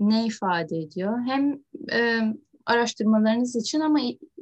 [0.00, 1.18] ne ifade ediyor?
[1.26, 1.58] Hem
[1.92, 2.20] e,
[2.66, 3.98] araştırmalarınız için ama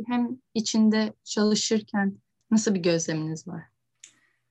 [0.07, 2.17] hem içinde çalışırken
[2.51, 3.63] nasıl bir gözleminiz var?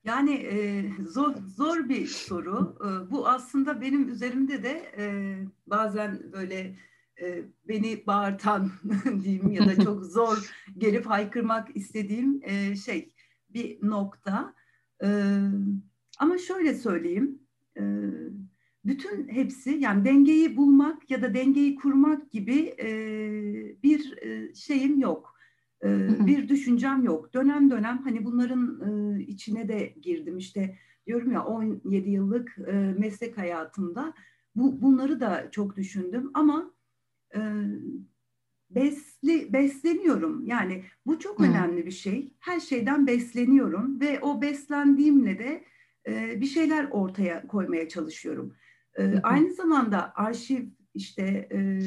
[0.04, 2.76] Yani e, zor zor bir soru.
[2.80, 5.04] E, bu aslında benim üzerimde de e,
[5.66, 6.76] bazen böyle
[7.22, 8.70] e, beni bağırtan
[9.24, 13.14] diyeyim ya da çok zor gelip haykırmak istediğim e, şey
[13.50, 14.54] bir nokta.
[15.04, 15.38] E,
[16.18, 17.38] ama şöyle söyleyeyim.
[17.76, 17.82] E,
[18.84, 22.88] bütün hepsi yani dengeyi bulmak ya da dengeyi kurmak gibi e,
[23.82, 25.36] bir e, şeyim yok.
[25.84, 27.34] E, bir düşüncem yok.
[27.34, 30.38] Dönem dönem hani bunların e, içine de girdim.
[30.38, 34.14] İşte diyorum ya 17 yıllık e, meslek hayatımda
[34.54, 36.74] bu bunları da çok düşündüm ama
[37.34, 37.40] e,
[38.70, 40.46] besli besleniyorum.
[40.46, 41.44] Yani bu çok Hı.
[41.44, 42.32] önemli bir şey.
[42.40, 45.64] Her şeyden besleniyorum ve o beslendiğimle de
[46.06, 48.54] e, bir şeyler ortaya koymaya çalışıyorum.
[48.98, 51.80] E, aynı zamanda arşiv, işte e,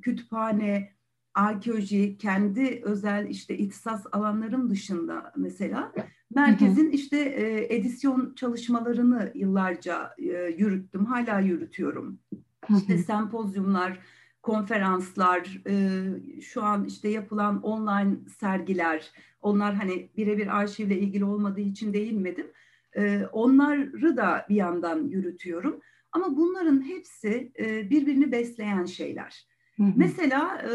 [0.00, 0.92] kütüphane,
[1.34, 5.92] arkeoloji, kendi özel işte ihtisas alanlarım dışında mesela
[6.34, 12.18] merkezin işte e, edisyon çalışmalarını yıllarca e, yürüttüm, hala yürütüyorum.
[12.76, 13.98] İşte sempozyumlar,
[14.42, 19.10] konferanslar, e, şu an işte yapılan online sergiler,
[19.42, 22.46] onlar hani birebir arşivle ilgili olmadığı için değinmedim.
[22.96, 25.80] E, onları da bir yandan yürütüyorum.
[26.12, 29.46] Ama bunların hepsi e, birbirini besleyen şeyler.
[29.76, 29.92] Hı hı.
[29.96, 30.74] Mesela e,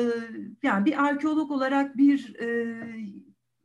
[0.64, 2.78] yani bir arkeolog olarak bir e,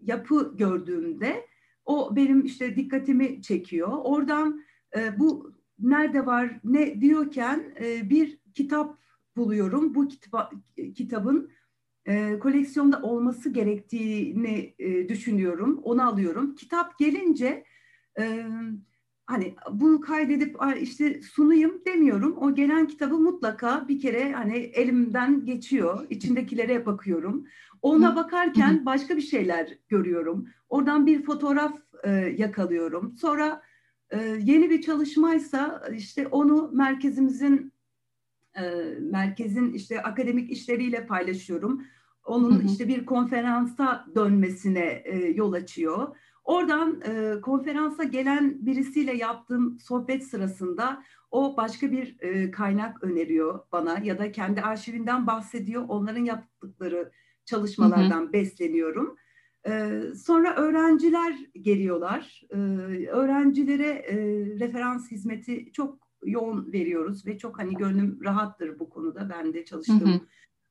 [0.00, 1.46] yapı gördüğümde
[1.85, 3.88] o benim işte dikkatimi çekiyor.
[4.04, 4.64] Oradan
[4.96, 8.98] e, bu nerede var ne diyorken e, bir kitap
[9.37, 9.94] buluyorum.
[9.94, 10.54] Bu kitap,
[10.94, 11.50] kitabın
[12.06, 15.80] e, koleksiyonda olması gerektiğini e, düşünüyorum.
[15.83, 16.54] Onu alıyorum.
[16.54, 17.64] Kitap gelince
[18.18, 18.46] e,
[19.30, 22.36] hani bunu kaydedip işte sunayım demiyorum.
[22.40, 26.06] O gelen kitabı mutlaka bir kere hani elimden geçiyor.
[26.10, 27.46] İçindekilere bakıyorum.
[27.82, 30.48] Ona bakarken başka bir şeyler görüyorum.
[30.68, 31.72] Oradan bir fotoğraf
[32.04, 33.16] e, yakalıyorum.
[33.16, 33.62] Sonra
[34.10, 37.72] e, yeni bir çalışmaysa işte onu merkezimizin
[38.56, 38.62] e,
[39.00, 41.84] merkezin işte akademik işleriyle paylaşıyorum.
[42.24, 46.16] Onun işte bir konferansa dönmesine e, yol açıyor.
[46.44, 53.98] Oradan e, konferansa gelen birisiyle yaptığım sohbet sırasında o başka bir e, kaynak öneriyor bana
[53.98, 55.85] ya da kendi arşivinden bahsediyor.
[55.88, 57.12] Onların yaptıkları
[57.44, 58.33] çalışmalardan hı hı.
[58.33, 59.16] besleniyorum.
[59.66, 62.42] Ee, sonra öğrenciler geliyorlar.
[62.50, 62.57] Ee,
[63.07, 64.16] öğrencilere e,
[64.61, 69.31] referans hizmeti çok yoğun veriyoruz ve çok hani gönlüm rahattır bu konuda.
[69.31, 70.20] Ben de çalıştığım hı hı.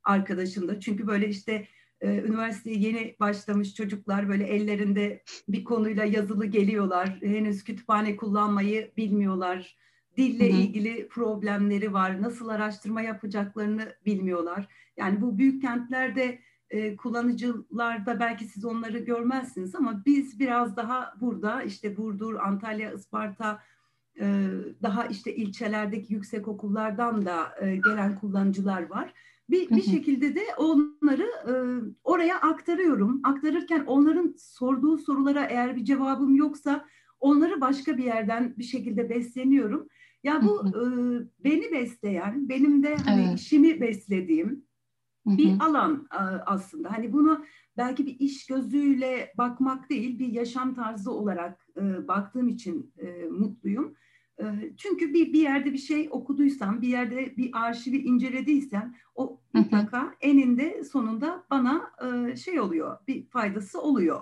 [0.04, 0.80] arkadaşım da.
[0.80, 1.66] Çünkü böyle işte
[2.00, 7.18] e, üniversiteye yeni başlamış çocuklar böyle ellerinde bir konuyla yazılı geliyorlar.
[7.22, 9.76] Henüz kütüphane kullanmayı bilmiyorlar.
[10.16, 10.60] Dille hı hı.
[10.60, 12.22] ilgili problemleri var.
[12.22, 14.68] Nasıl araştırma yapacaklarını bilmiyorlar.
[14.96, 16.38] Yani bu büyük kentlerde
[16.70, 23.62] e, kullanıcılarda belki siz onları görmezsiniz ama biz biraz daha burada işte Burdur, Antalya, Isparta
[24.20, 24.48] e,
[24.82, 29.14] daha işte ilçelerdeki yüksek okullardan da e, gelen kullanıcılar var.
[29.50, 31.52] Bir, bir şekilde de onları e,
[32.04, 33.20] oraya aktarıyorum.
[33.24, 36.84] Aktarırken onların sorduğu sorulara eğer bir cevabım yoksa
[37.20, 39.88] onları başka bir yerden bir şekilde besleniyorum.
[40.24, 40.82] Ya bu e,
[41.44, 43.40] beni besleyen, benim de hani evet.
[43.40, 44.64] işimi beslediğim,
[45.26, 46.06] bir alan
[46.46, 46.92] aslında.
[46.92, 47.44] Hani bunu
[47.76, 53.94] belki bir iş gözüyle bakmak değil, bir yaşam tarzı olarak e, baktığım için e, mutluyum.
[54.40, 60.14] E, çünkü bir, bir yerde bir şey okuduysam, bir yerde bir arşivi incelediysem o mutlaka
[60.20, 61.92] eninde sonunda bana
[62.36, 64.20] şey oluyor, bir faydası oluyor.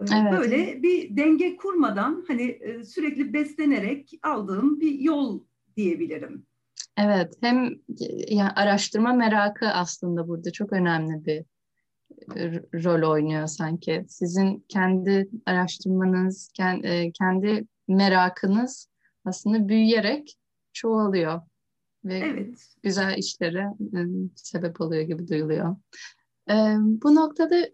[0.00, 0.32] Evet.
[0.32, 5.40] Böyle bir denge kurmadan hani sürekli beslenerek aldığım bir yol
[5.76, 6.46] diyebilirim.
[6.98, 7.74] Evet, hem
[8.28, 11.44] yani araştırma merakı aslında burada çok önemli bir
[12.84, 14.04] rol oynuyor sanki.
[14.08, 16.50] Sizin kendi araştırmanız,
[17.14, 18.88] kendi merakınız
[19.26, 20.38] aslında büyüyerek
[20.72, 21.40] çoğalıyor
[22.04, 22.66] ve evet.
[22.82, 23.66] güzel işlere
[24.34, 25.76] sebep oluyor gibi duyuluyor.
[26.78, 27.68] Bu noktada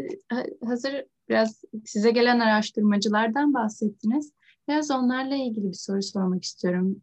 [0.64, 4.32] hazır biraz size gelen araştırmacılardan bahsettiniz.
[4.68, 7.02] Biraz onlarla ilgili bir soru sormak istiyorum.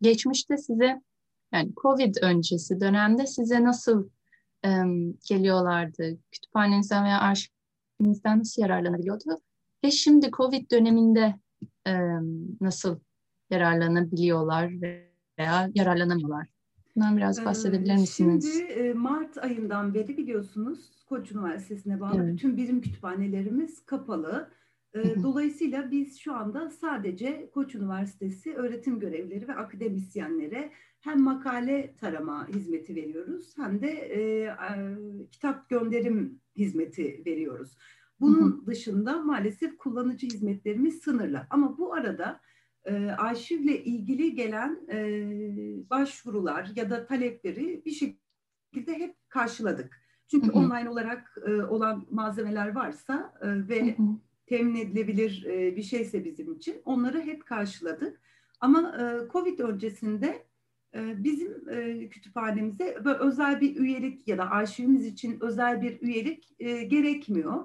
[0.00, 1.02] Geçmişte size
[1.52, 4.08] yani COVID öncesi dönemde size nasıl
[4.64, 4.70] e,
[5.28, 6.18] geliyorlardı?
[6.30, 9.40] Kütüphanenizden veya arşivinizden nasıl yararlanabiliyordu?
[9.84, 11.34] Ve şimdi COVID döneminde
[11.86, 11.94] e,
[12.60, 12.98] nasıl
[13.50, 14.72] yararlanabiliyorlar
[15.38, 16.46] veya yararlanamıyorlar?
[16.96, 18.62] Bundan biraz bahsedebilir misiniz?
[18.68, 22.32] Şimdi Mart ayından beri biliyorsunuz Koç Üniversitesi'ne bağlı evet.
[22.32, 24.50] bütün birim kütüphanelerimiz kapalı.
[25.22, 32.96] Dolayısıyla biz şu anda sadece Koç Üniversitesi öğretim görevlileri ve akademisyenlere hem makale tarama hizmeti
[32.96, 34.54] veriyoruz hem de e, e,
[35.32, 37.76] kitap gönderim hizmeti veriyoruz.
[38.20, 38.66] Bunun hı hı.
[38.66, 41.46] dışında maalesef kullanıcı hizmetlerimiz sınırlı.
[41.50, 42.40] Ama bu arada
[42.86, 45.00] e, arşivle ilgili gelen e,
[45.90, 50.00] başvurular ya da talepleri bir şekilde hep karşıladık.
[50.30, 50.58] Çünkü hı hı.
[50.58, 54.06] online olarak e, olan malzemeler varsa e, ve hı hı.
[54.46, 58.20] temin edilebilir e, bir şeyse bizim için onları hep karşıladık.
[58.60, 60.46] Ama e, Covid öncesinde
[60.94, 67.64] bizim e, kütüphanemize özel bir üyelik ya da arşivimiz için özel bir üyelik e, gerekmiyor.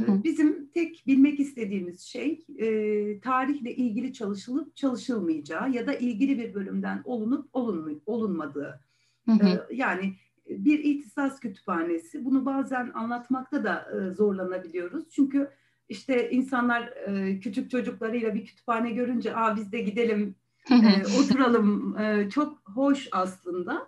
[0.00, 0.24] Hı hı.
[0.24, 7.02] Bizim tek bilmek istediğimiz şey e, tarihle ilgili çalışılıp çalışılmayacağı ya da ilgili bir bölümden
[7.04, 8.80] olunup olunm olunmadığı.
[9.26, 9.66] Hı hı.
[9.72, 10.14] Yani
[10.48, 15.04] bir ihtisas kütüphanesi bunu bazen anlatmakta da zorlanabiliyoruz.
[15.10, 15.50] Çünkü
[15.88, 16.94] işte insanlar
[17.40, 20.34] küçük çocuklarıyla bir kütüphane görünce Aa, biz de gidelim
[20.70, 23.86] e, oturalım e, çok hoş aslında.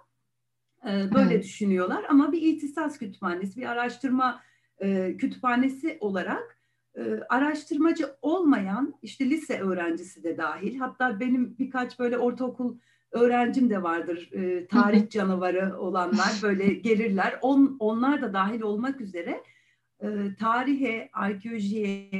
[0.84, 1.44] E, böyle evet.
[1.44, 4.40] düşünüyorlar ama bir ihtisas kütüphanesi, bir araştırma
[4.82, 6.58] e, kütüphanesi olarak
[6.96, 12.78] e, araştırmacı olmayan işte lise öğrencisi de dahil hatta benim birkaç böyle ortaokul
[13.12, 19.42] öğrencim de vardır e, tarih canavarı olanlar böyle gelirler On, onlar da dahil olmak üzere
[20.00, 20.08] e,
[20.38, 22.10] tarihe, arkeolojiye,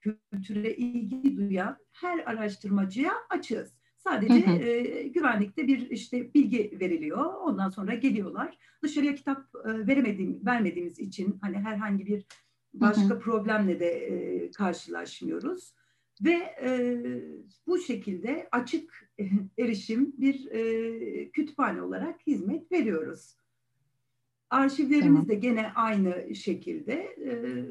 [0.00, 3.81] kültüre ilgi duyan her araştırmacıya açığız.
[4.04, 7.34] Sadece e, güvenlikte bir işte bilgi veriliyor.
[7.34, 8.58] Ondan sonra geliyorlar.
[8.82, 12.26] Dışarıya kitap e, veremediğim, vermediğimiz için hani herhangi bir
[12.74, 13.18] başka hı hı.
[13.18, 15.74] problemle de e, karşılaşmıyoruz.
[16.24, 16.96] Ve e,
[17.66, 19.10] bu şekilde açık
[19.58, 23.36] erişim bir e, kütüphane olarak hizmet veriyoruz.
[24.50, 25.28] Arşivlerimiz tamam.
[25.28, 26.94] de gene aynı şekilde.
[26.94, 27.64] E,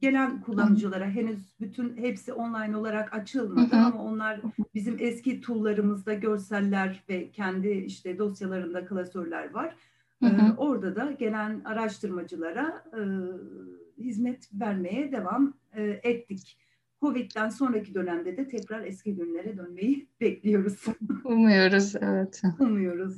[0.00, 4.40] gelen kullanıcılara henüz bütün hepsi online olarak açılmadı ama onlar
[4.74, 9.76] bizim eski tool'larımızda görseller ve kendi işte dosyalarında klasörler var.
[10.22, 10.26] Ee,
[10.56, 13.00] orada da gelen araştırmacılara e,
[14.02, 16.58] hizmet vermeye devam e, ettik.
[17.00, 20.84] Covid'den sonraki dönemde de tekrar eski günlere dönmeyi bekliyoruz.
[21.24, 22.42] Umuyoruz, evet.
[22.58, 23.16] Umuyoruz.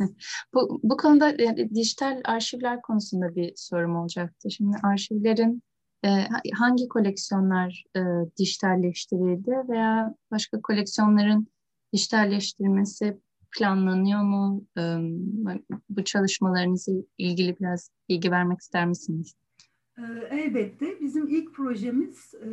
[0.54, 4.50] bu, bu konuda yani dijital arşivler konusunda bir sorum olacaktı.
[4.50, 5.62] Şimdi arşivlerin
[6.04, 6.08] e,
[6.54, 8.00] hangi koleksiyonlar e,
[8.38, 11.46] dijitalleştirildi veya başka koleksiyonların
[11.92, 13.18] dijitalleştirilmesi
[13.58, 14.64] planlanıyor mu?
[14.78, 14.82] E,
[15.88, 19.34] bu çalışmalarınızla ilgili biraz bilgi vermek ister misiniz?
[19.98, 22.48] Ee, elbette bizim ilk projemiz, e,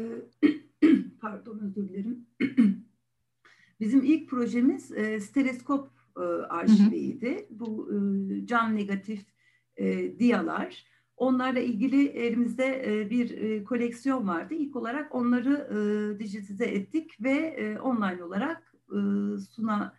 [1.21, 2.27] pardon özür dilerim,
[3.79, 7.47] bizim ilk projemiz e, steleskop e, arşiviydi.
[7.49, 7.89] Bu
[8.45, 9.25] cam negatif
[10.19, 10.85] diyalar.
[11.19, 14.53] Onlarla ilgili elimizde bir koleksiyon vardı.
[14.53, 15.69] İlk olarak onları
[16.19, 18.73] dijitize ettik ve online olarak
[19.49, 19.93] Suna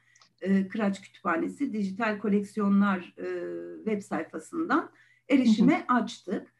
[0.72, 3.14] Kıraç Kütüphanesi Dijital Koleksiyonlar
[3.84, 4.90] web sayfasından
[5.28, 6.52] erişime açtık.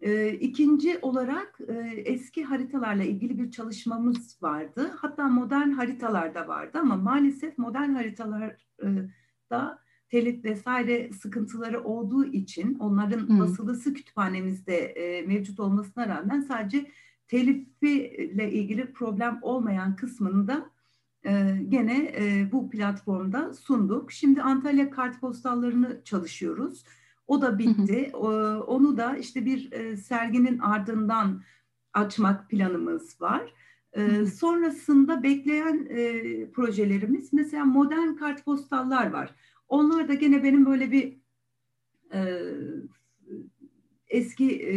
[0.00, 1.72] E, ikinci olarak e,
[2.04, 4.92] eski haritalarla ilgili bir çalışmamız vardı.
[4.96, 9.78] Hatta modern haritalar da vardı ama maalesef modern haritalarda
[10.10, 13.40] telif vesaire sıkıntıları olduğu için onların hmm.
[13.40, 16.90] basılısı kütüphanemizde e, mevcut olmasına rağmen sadece
[17.28, 20.70] telifiyle ilgili problem olmayan kısmını da
[21.24, 24.12] e, gene e, bu platformda sunduk.
[24.12, 26.84] Şimdi Antalya kartpostallarını çalışıyoruz.
[27.26, 28.10] O da bitti.
[28.12, 28.62] Hı hı.
[28.62, 31.42] Onu da işte bir e, serginin ardından
[31.92, 33.54] açmak planımız var.
[33.94, 34.26] Hı hı.
[34.26, 39.34] Sonrasında bekleyen e, projelerimiz mesela modern kartpostallar var.
[39.68, 41.16] Onlar da gene benim böyle bir
[42.14, 42.20] e,
[44.08, 44.76] eski e,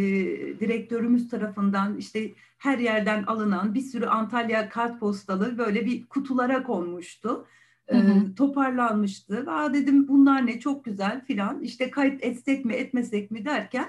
[0.60, 7.46] direktörümüz tarafından işte her yerden alınan bir sürü Antalya kartpostalı böyle bir kutulara konmuştu
[7.88, 7.96] e,
[8.36, 9.44] toparlanmıştı.
[9.46, 13.88] Aa dedim bunlar ne çok güzel filan işte kayıt etsek mi etmesek mi derken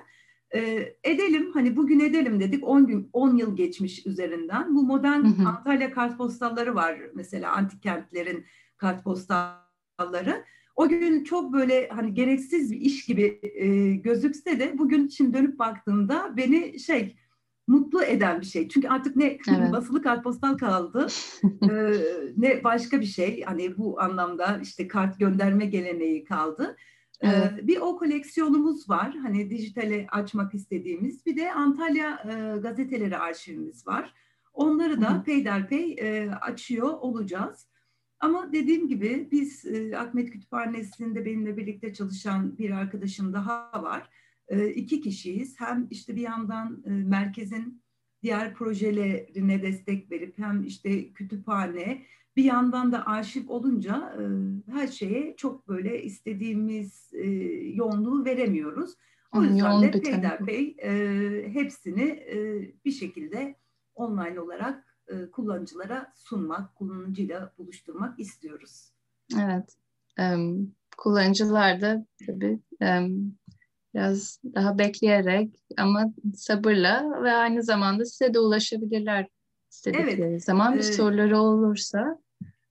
[0.56, 4.76] e, edelim hani bugün edelim dedik 10 gün 10 yıl geçmiş üzerinden.
[4.76, 5.47] Bu modern hı hı.
[5.47, 8.45] Antalya kartpostalları var mesela antik kentlerin
[8.78, 10.43] kartpostalları.
[10.76, 15.60] O gün çok böyle hani gereksiz bir iş gibi e, gözükse de bugün şimdi dönüp
[15.60, 17.16] baktığımda beni şey
[17.68, 18.68] mutlu eden bir şey.
[18.68, 19.72] Çünkü artık ne evet.
[19.72, 21.08] basılı kartpostal kaldı
[21.44, 21.94] e,
[22.38, 23.42] ne başka bir şey.
[23.42, 26.76] Hani bu anlamda işte kart gönderme geleneği kaldı.
[27.22, 27.54] Evet.
[27.60, 29.16] Ee, bir o koleksiyonumuz var.
[29.22, 31.26] Hani dijitale açmak istediğimiz.
[31.26, 34.14] Bir de Antalya e, gazeteleri arşivimiz var.
[34.54, 35.24] Onları da Hı.
[35.24, 37.68] peyderpey e, açıyor olacağız.
[38.24, 44.10] Ama dediğim gibi biz e, Akmet Kütüphanesi'nde benimle birlikte çalışan bir arkadaşım daha var
[44.48, 45.60] e, iki kişiyiz.
[45.60, 47.82] Hem işte bir yandan e, merkezin
[48.22, 52.04] diğer projelerine destek verip hem işte kütüphane
[52.36, 54.24] bir yandan da arşiv olunca e,
[54.72, 57.28] her şeye çok böyle istediğimiz e,
[57.76, 58.94] yoğunluğu veremiyoruz.
[59.32, 60.92] O yüzden de peyderpey e,
[61.54, 62.36] hepsini e,
[62.86, 63.56] bir şekilde
[63.96, 68.91] online olarak e, kullanıcılara sunmak, kullanıcıyla buluşturmak istiyoruz.
[69.39, 69.78] Evet.
[70.20, 72.60] Um, kullanıcılar da tabii
[73.93, 79.28] biraz daha bekleyerek ama sabırla ve aynı zamanda size de ulaşabilirler
[79.72, 80.43] istedikleri evet.
[80.43, 82.20] zaman bir ee, soruları olursa.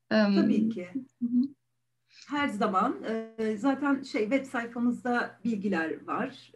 [0.08, 0.88] Tabii ki.
[2.28, 2.96] Her zaman
[3.56, 6.52] zaten şey web sayfamızda bilgiler var.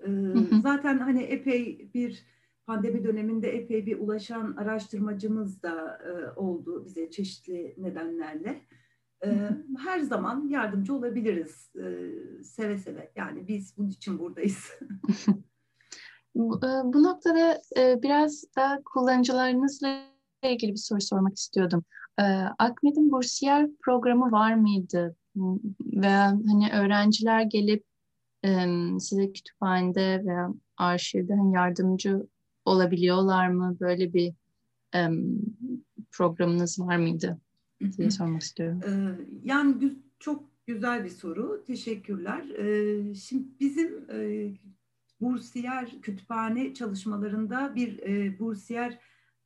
[0.63, 2.27] Zaten hani epey bir
[2.67, 5.99] pandemi döneminde epey bir ulaşan araştırmacımız da
[6.37, 8.63] oldu bize çeşitli nedenlerle.
[9.25, 13.13] Ee, her zaman yardımcı olabiliriz ee, seve seve.
[13.17, 14.71] Yani biz bunun için buradayız.
[16.35, 20.03] bu, e, bu noktada e, biraz da kullanıcılarınızla
[20.43, 21.85] ilgili bir soru sormak istiyordum.
[22.19, 22.23] Ee,
[22.59, 25.17] Akmet'in bursiyer programı var mıydı?
[25.81, 27.85] Veya hani öğrenciler gelip
[28.99, 32.27] size kütüphanede veya arşivde hani yardımcı
[32.67, 33.77] olabiliyorlar mı?
[33.81, 34.33] Böyle bir
[36.11, 37.41] programınız var mıydı?
[37.99, 38.81] diye sormak istiyorum.
[38.87, 41.65] Ee, yani çok güzel bir soru.
[41.67, 42.49] Teşekkürler.
[42.49, 44.51] Ee, şimdi bizim e,
[45.21, 48.99] bursiyer kütüphane çalışmalarında bir e, bursiyer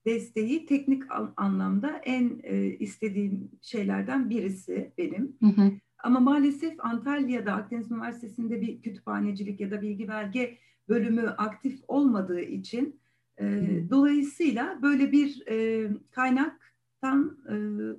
[0.07, 1.03] desteği teknik
[1.37, 5.37] anlamda en e, istediğim şeylerden birisi benim.
[5.41, 5.73] Hı hı.
[6.03, 10.59] Ama maalesef Antalya'da Akdeniz Üniversitesi'nde bir kütüphanecilik ya da bilgi belge
[10.89, 13.00] bölümü aktif olmadığı için
[13.41, 13.47] e,
[13.91, 17.55] dolayısıyla böyle bir e, kaynak tan e,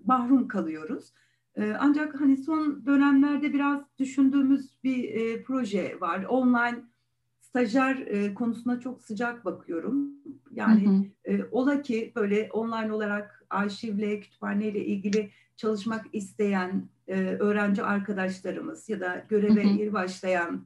[0.05, 1.13] mahrum kalıyoruz.
[1.55, 6.23] E, ancak hani son dönemlerde biraz düşündüğümüz bir e, proje var.
[6.23, 6.83] Online
[7.39, 10.11] stajyer e, konusuna çok sıcak bakıyorum.
[10.51, 11.33] Yani hı hı.
[11.33, 18.99] E, ola ki böyle online olarak arşivle, kütüphaneyle ilgili çalışmak isteyen e, öğrenci arkadaşlarımız ya
[18.99, 20.65] da göreve yeni başlayan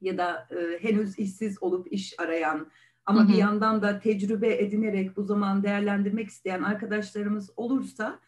[0.00, 2.66] ya da e, henüz işsiz olup iş arayan
[3.06, 3.28] ama hı hı.
[3.28, 8.18] bir yandan da tecrübe edinerek bu zaman değerlendirmek isteyen arkadaşlarımız olursa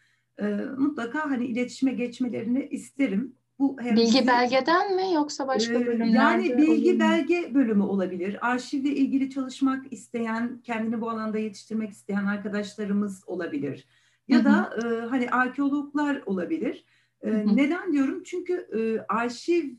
[0.41, 0.45] e,
[0.77, 3.35] mutlaka hani iletişime geçmelerini isterim.
[3.59, 6.17] Bu hem bilgi size, belgeden mi yoksa başka e, bölümlerde?
[6.17, 8.37] Yani bilgi olur belge bölümü olabilir.
[8.51, 13.87] Arşivle ilgili çalışmak isteyen, kendini bu alanda yetiştirmek isteyen arkadaşlarımız olabilir.
[14.27, 14.45] Ya hı hı.
[14.45, 16.85] da e, hani arkeologlar olabilir.
[17.21, 17.55] E, hı hı.
[17.55, 18.23] Neden diyorum?
[18.23, 19.69] Çünkü e, arşiv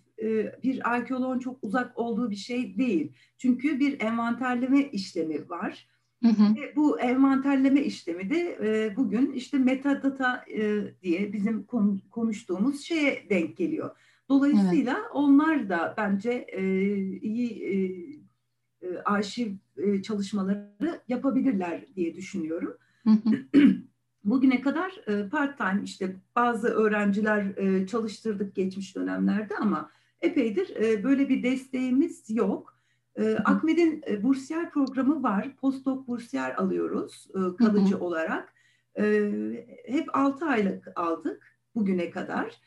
[0.62, 3.12] bir arkeoloğun çok uzak olduğu bir şey değil.
[3.38, 5.88] Çünkü bir envanterleme işlemi var.
[6.22, 6.56] Hı hı.
[6.56, 13.26] Ve bu envanterleme işlemi de e, bugün işte metadata e, diye bizim kon, konuştuğumuz şeye
[13.30, 13.90] denk geliyor.
[14.28, 15.10] Dolayısıyla evet.
[15.12, 16.62] onlar da bence e,
[17.18, 17.62] iyi
[18.82, 22.76] e, arşiv e, çalışmaları yapabilirler diye düşünüyorum.
[23.04, 23.60] Hı hı.
[24.24, 29.90] Bugüne kadar e, part time işte bazı öğrenciler e, çalıştırdık geçmiş dönemlerde ama
[30.20, 32.78] epeydir e, böyle bir desteğimiz yok.
[33.16, 35.56] E, Akmed'in e, bursiyer programı var.
[35.56, 38.04] Postdoc bursiyer alıyoruz e, kalıcı hı hı.
[38.04, 38.54] olarak.
[38.98, 39.32] E,
[39.86, 42.60] hep 6 aylık aldık bugüne kadar.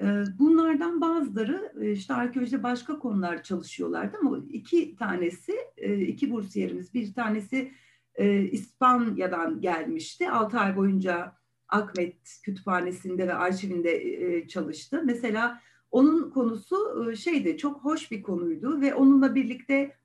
[0.00, 7.14] E, bunlardan bazıları işte arkeolojide başka konular çalışıyorlardı ama iki tanesi, e, iki bursiyerimiz, bir
[7.14, 7.72] tanesi
[8.14, 10.30] e, İspanya'dan gelmişti.
[10.30, 11.32] 6 ay boyunca
[11.68, 15.02] Akmet Kütüphanesi'nde ve arşivinde e, çalıştı.
[15.04, 15.60] Mesela
[15.92, 19.96] onun konusu e, şeydi, çok hoş bir konuydu ve onunla birlikte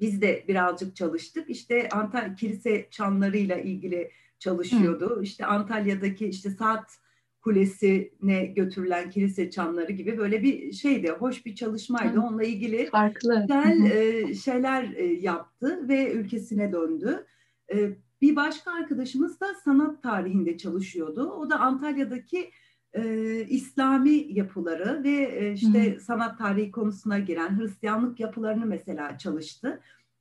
[0.00, 1.50] biz de birazcık çalıştık.
[1.50, 5.16] İşte Antalya kilise çanlarıyla ilgili çalışıyordu.
[5.16, 5.22] Hı.
[5.22, 6.98] İşte Antalya'daki işte saat
[7.42, 12.16] kulesine götürülen kilise çanları gibi böyle bir şeydi, hoş bir çalışmaydı.
[12.16, 12.20] Hı.
[12.20, 13.40] Onunla ilgili Farklı.
[13.40, 17.26] güzel e, şeyler e, yaptı ve ülkesine döndü.
[17.74, 17.90] E,
[18.22, 21.30] bir başka arkadaşımız da sanat tarihinde çalışıyordu.
[21.30, 22.50] O da Antalya'daki
[22.94, 26.00] e, İslami yapıları ve e, işte Hı.
[26.00, 29.80] sanat tarihi konusuna giren Hristiyanlık yapılarını mesela çalıştı.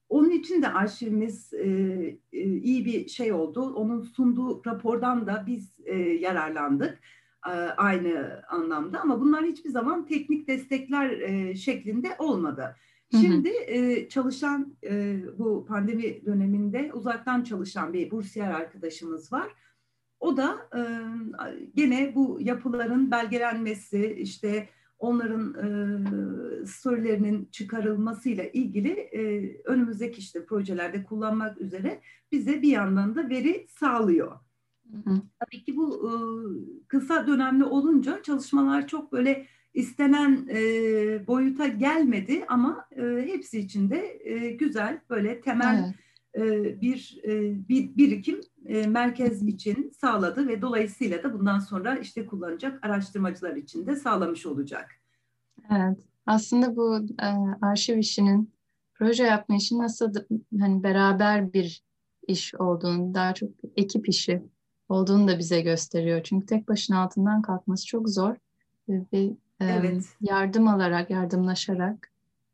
[0.09, 1.67] Onun için de arşivimiz e,
[2.33, 3.73] e, iyi bir şey oldu.
[3.73, 6.99] Onun sunduğu rapordan da biz e, yararlandık
[7.45, 9.01] e, aynı anlamda.
[9.01, 12.75] Ama bunlar hiçbir zaman teknik destekler e, şeklinde olmadı.
[13.11, 19.47] Şimdi e, çalışan e, bu pandemi döneminde uzaktan çalışan bir bursiyer arkadaşımız var.
[20.19, 20.81] O da e,
[21.75, 29.21] gene bu yapıların belgelenmesi, işte onların e, storylerinin çıkarılmasıyla ilgili e,
[29.63, 32.01] önümüzdeki işte projelerde kullanmak üzere
[32.31, 34.31] bize bir yandan da veri sağlıyor.
[34.91, 35.21] Hı hı.
[35.39, 36.13] Tabii ki bu e,
[36.87, 40.57] kısa dönemli olunca çalışmalar çok böyle istenen e,
[41.27, 45.95] boyuta gelmedi ama e, hepsi için de e, güzel böyle temel evet
[46.81, 52.85] bir, e, bir birikim e, merkez için sağladı ve dolayısıyla da bundan sonra işte kullanacak
[52.85, 54.91] araştırmacılar için de sağlamış olacak.
[55.71, 57.27] Evet, aslında bu e,
[57.61, 58.53] arşiv işinin
[58.93, 60.13] proje yapma işi nasıl
[60.59, 61.83] hani beraber bir
[62.27, 64.43] iş olduğunu, daha çok ekip işi
[64.89, 66.23] olduğunu da bize gösteriyor.
[66.23, 68.35] Çünkü tek başına altından kalkması çok zor
[68.89, 70.05] ve e, evet.
[70.21, 72.11] yardım alarak, yardımlaşarak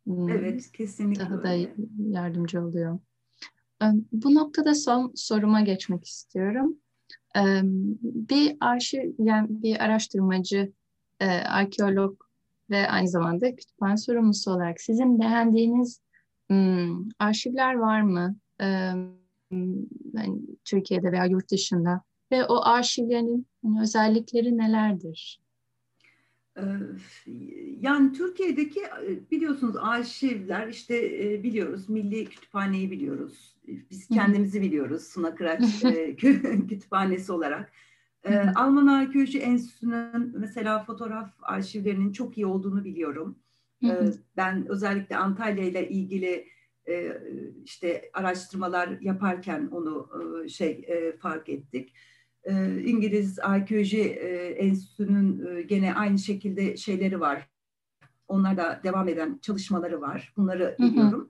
[0.08, 1.50] evet, kesinlikle daha da
[1.98, 3.00] yardımcı oluyor.
[4.12, 6.78] Bu noktada son soruma geçmek istiyorum.
[8.02, 10.74] Bir arşiv, yani bir araştırmacı,
[11.46, 12.22] arkeolog
[12.70, 16.02] ve aynı zamanda kütüphane sorumlusu olarak sizin beğendiğiniz
[17.20, 18.36] arşivler var mı?
[20.14, 22.02] Yani Türkiye'de veya yurt dışında
[22.32, 23.48] ve o arşivlerin
[23.82, 25.45] özellikleri nelerdir?
[27.82, 28.80] Yani Türkiye'deki
[29.32, 31.04] biliyorsunuz arşivler işte
[31.44, 33.56] biliyoruz Milli Kütüphaneyi biliyoruz.
[33.92, 35.82] Biz kendimizi biliyoruz Suna Kıraç
[36.70, 37.72] Kütüphanesi olarak.
[38.56, 43.40] Alman Arkeoloji Enstitüsü'nün mesela fotoğraf arşivlerinin çok iyi olduğunu biliyorum.
[44.38, 46.48] Ben özellikle Antalya ile ilgili
[47.64, 50.10] işte araştırmalar yaparken onu
[50.50, 50.86] şey
[51.20, 51.94] fark ettik.
[52.46, 57.50] Ee, İngiliz Arkeoloji e, Enstitüsü'nün e, gene aynı şekilde şeyleri var.
[58.28, 60.34] Onlar da devam eden çalışmaları var.
[60.38, 61.30] Bunları biliyorum.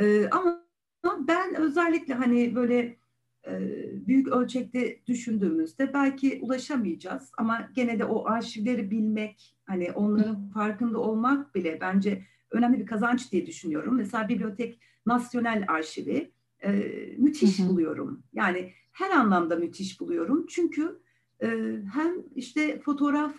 [0.00, 0.64] Ee, ama
[1.28, 2.96] ben özellikle hani böyle
[3.46, 3.60] e,
[4.06, 11.54] büyük ölçekte düşündüğümüzde belki ulaşamayacağız ama gene de o arşivleri bilmek, hani onların farkında olmak
[11.54, 13.96] bile bence önemli bir kazanç diye düşünüyorum.
[13.96, 16.30] Mesela Bibliotek Nasyonel Arşivi
[16.64, 16.70] e,
[17.18, 17.68] müthiş hı hı.
[17.68, 18.22] buluyorum.
[18.32, 20.46] Yani her anlamda müthiş buluyorum.
[20.46, 21.00] Çünkü
[21.42, 21.48] e,
[21.94, 23.34] hem işte fotoğraf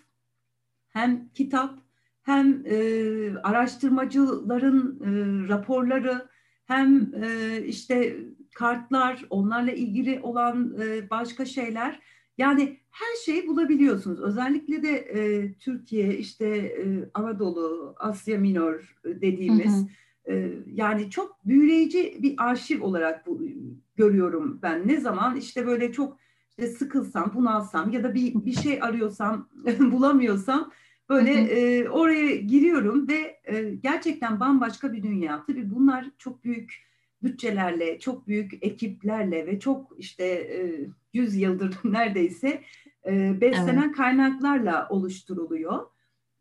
[0.87, 1.79] hem kitap
[2.23, 2.75] hem e,
[3.43, 5.09] araştırmacıların e,
[5.49, 6.27] raporları
[6.65, 8.17] hem e, işte
[8.55, 11.99] kartlar onlarla ilgili olan e, başka şeyler
[12.37, 14.21] yani her şeyi bulabiliyorsunuz.
[14.21, 19.87] Özellikle de e, Türkiye işte e, Anadolu, Asya Minor dediğimiz hı hı
[20.29, 23.41] ee, yani çok büyüleyici bir arşiv olarak bu,
[24.01, 24.87] görüyorum ben.
[24.87, 26.17] Ne zaman işte böyle çok
[26.49, 29.49] işte sıkılsam, bunalsam ya da bir bir şey arıyorsam,
[29.79, 30.71] bulamıyorsam
[31.09, 35.43] böyle e, oraya giriyorum ve e, gerçekten bambaşka bir dünya.
[35.47, 36.73] Tabii bunlar çok büyük
[37.23, 42.61] bütçelerle, çok büyük ekiplerle ve çok işte e, 100 yıldır neredeyse
[43.05, 43.95] e, beslenen evet.
[43.95, 45.85] kaynaklarla oluşturuluyor.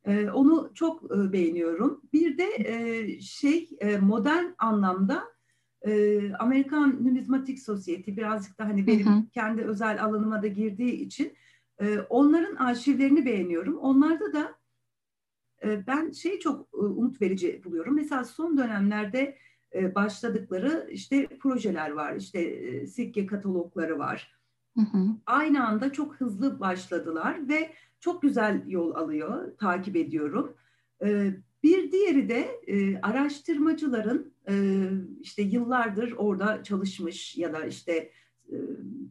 [0.04, 2.00] E, onu çok e, beğeniyorum.
[2.12, 5.24] Bir de e, şey e, modern anlamda
[5.86, 9.22] e, Amerikan Numizmatik Society birazcık da hani benim hı hı.
[9.34, 11.32] kendi özel alanıma da girdiği için
[11.80, 13.78] e, onların arşivlerini beğeniyorum.
[13.78, 14.54] Onlarda da
[15.64, 17.94] e, ben şeyi çok e, umut verici buluyorum.
[17.94, 19.36] Mesela son dönemlerde
[19.74, 22.16] e, başladıkları işte projeler var.
[22.16, 24.40] İşte e, sikke katalogları var.
[24.76, 25.06] Hı hı.
[25.26, 29.56] Aynı anda çok hızlı başladılar ve çok güzel yol alıyor.
[29.58, 30.54] Takip ediyorum.
[31.04, 34.32] E, bir diğeri de e, araştırmacıların
[35.20, 38.10] işte yıllardır orada çalışmış ya da işte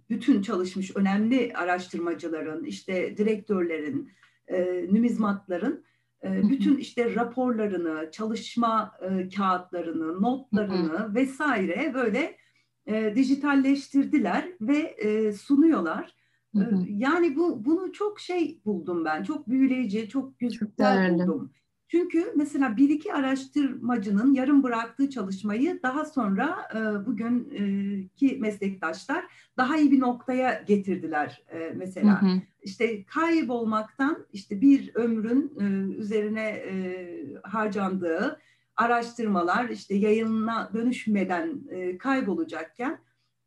[0.10, 4.12] bütün çalışmış önemli araştırmacıların, işte direktörlerin,
[4.92, 5.84] numizmatların
[6.24, 8.92] bütün işte raporlarını, çalışma
[9.36, 12.36] kağıtlarını, notlarını vesaire böyle
[13.16, 16.16] dijitalleştirdiler ve sunuyorlar.
[16.88, 21.52] Yani bu bunu çok şey buldum ben, çok büyüleyici, çok güzel çok buldum.
[21.92, 29.26] Çünkü mesela bir iki araştırmacının yarım bıraktığı çalışmayı daha sonra e, bugünkü meslektaşlar
[29.58, 32.22] daha iyi bir noktaya getirdiler e, mesela.
[32.22, 32.42] Hı hı.
[32.62, 35.64] İşte kaybolmaktan işte bir ömrün e,
[35.98, 36.74] üzerine e,
[37.44, 38.40] harcandığı
[38.76, 43.00] araştırmalar işte yayınına dönüşmeden e, kaybolacakken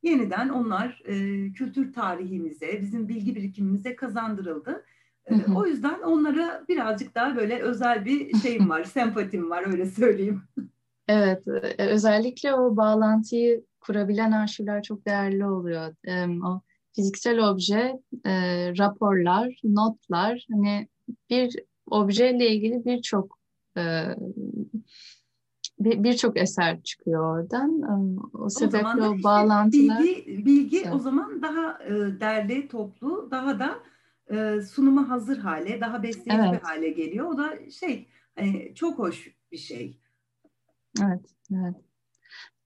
[0.02, 1.14] yeniden onlar e,
[1.52, 4.84] kültür tarihimize, bizim bilgi birikimimize kazandırıldı.
[5.28, 5.54] Hı hı.
[5.54, 10.42] O yüzden onlara birazcık daha böyle özel bir şeyim var, sempatim var öyle söyleyeyim.
[11.08, 11.48] Evet,
[11.78, 15.94] e, özellikle o bağlantıyı kurabilen arşivler çok değerli oluyor.
[16.44, 16.60] O
[16.96, 17.98] fiziksel obje,
[18.78, 20.88] raporlar, notlar, hani
[21.30, 21.56] bir
[21.86, 23.38] objeyle ilgili birçok
[25.78, 27.82] birçok eser çıkıyor oradan.
[27.82, 29.98] O, o sebeple o bağlantılar...
[29.98, 30.94] Bilgi, bilgi evet.
[30.94, 31.78] o zaman daha
[32.20, 33.78] derli, toplu, daha da
[34.32, 36.52] e, sunuma hazır hale, daha besleyici evet.
[36.52, 37.26] bir hale geliyor.
[37.26, 40.00] O da şey hani çok hoş bir şey.
[41.02, 41.74] Evet, evet.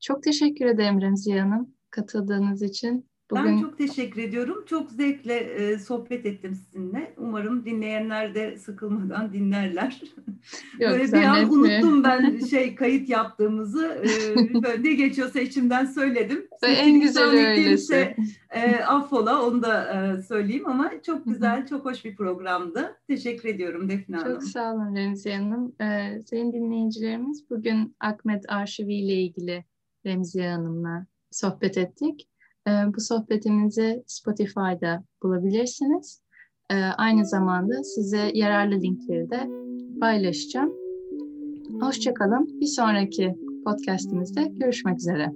[0.01, 3.09] Çok teşekkür ederim Remziye Hanım katıldığınız için.
[3.31, 3.45] Bugün...
[3.45, 4.65] Ben çok teşekkür ediyorum.
[4.67, 7.15] Çok zevkle e, sohbet ettim sizinle.
[7.17, 10.03] Umarım dinleyenler de sıkılmadan dinlerler.
[10.79, 14.03] Yok, böyle bir an unuttum ben şey kayıt yaptığımızı.
[14.05, 16.49] E, böyle ne geçiyorsa içimden söyledim.
[16.63, 18.17] En güzel öylesi.
[18.51, 22.97] E, affola onu da e, söyleyeyim ama çok güzel, çok hoş bir programdı.
[23.07, 24.33] Teşekkür ediyorum Defne Hanım.
[24.33, 25.75] Çok sağ olun Remziye Hanım.
[25.81, 29.65] Ee, sayın dinleyicilerimiz bugün Akmet Arşivi ile ilgili
[30.07, 32.29] Remziye Hanım'la sohbet ettik.
[32.67, 36.21] Ee, bu sohbetimizi Spotify'da bulabilirsiniz.
[36.71, 39.49] Ee, aynı zamanda size yararlı linkleri de
[40.01, 40.73] paylaşacağım.
[41.81, 42.61] Hoşçakalın.
[42.61, 45.33] Bir sonraki podcastimizde görüşmek üzere.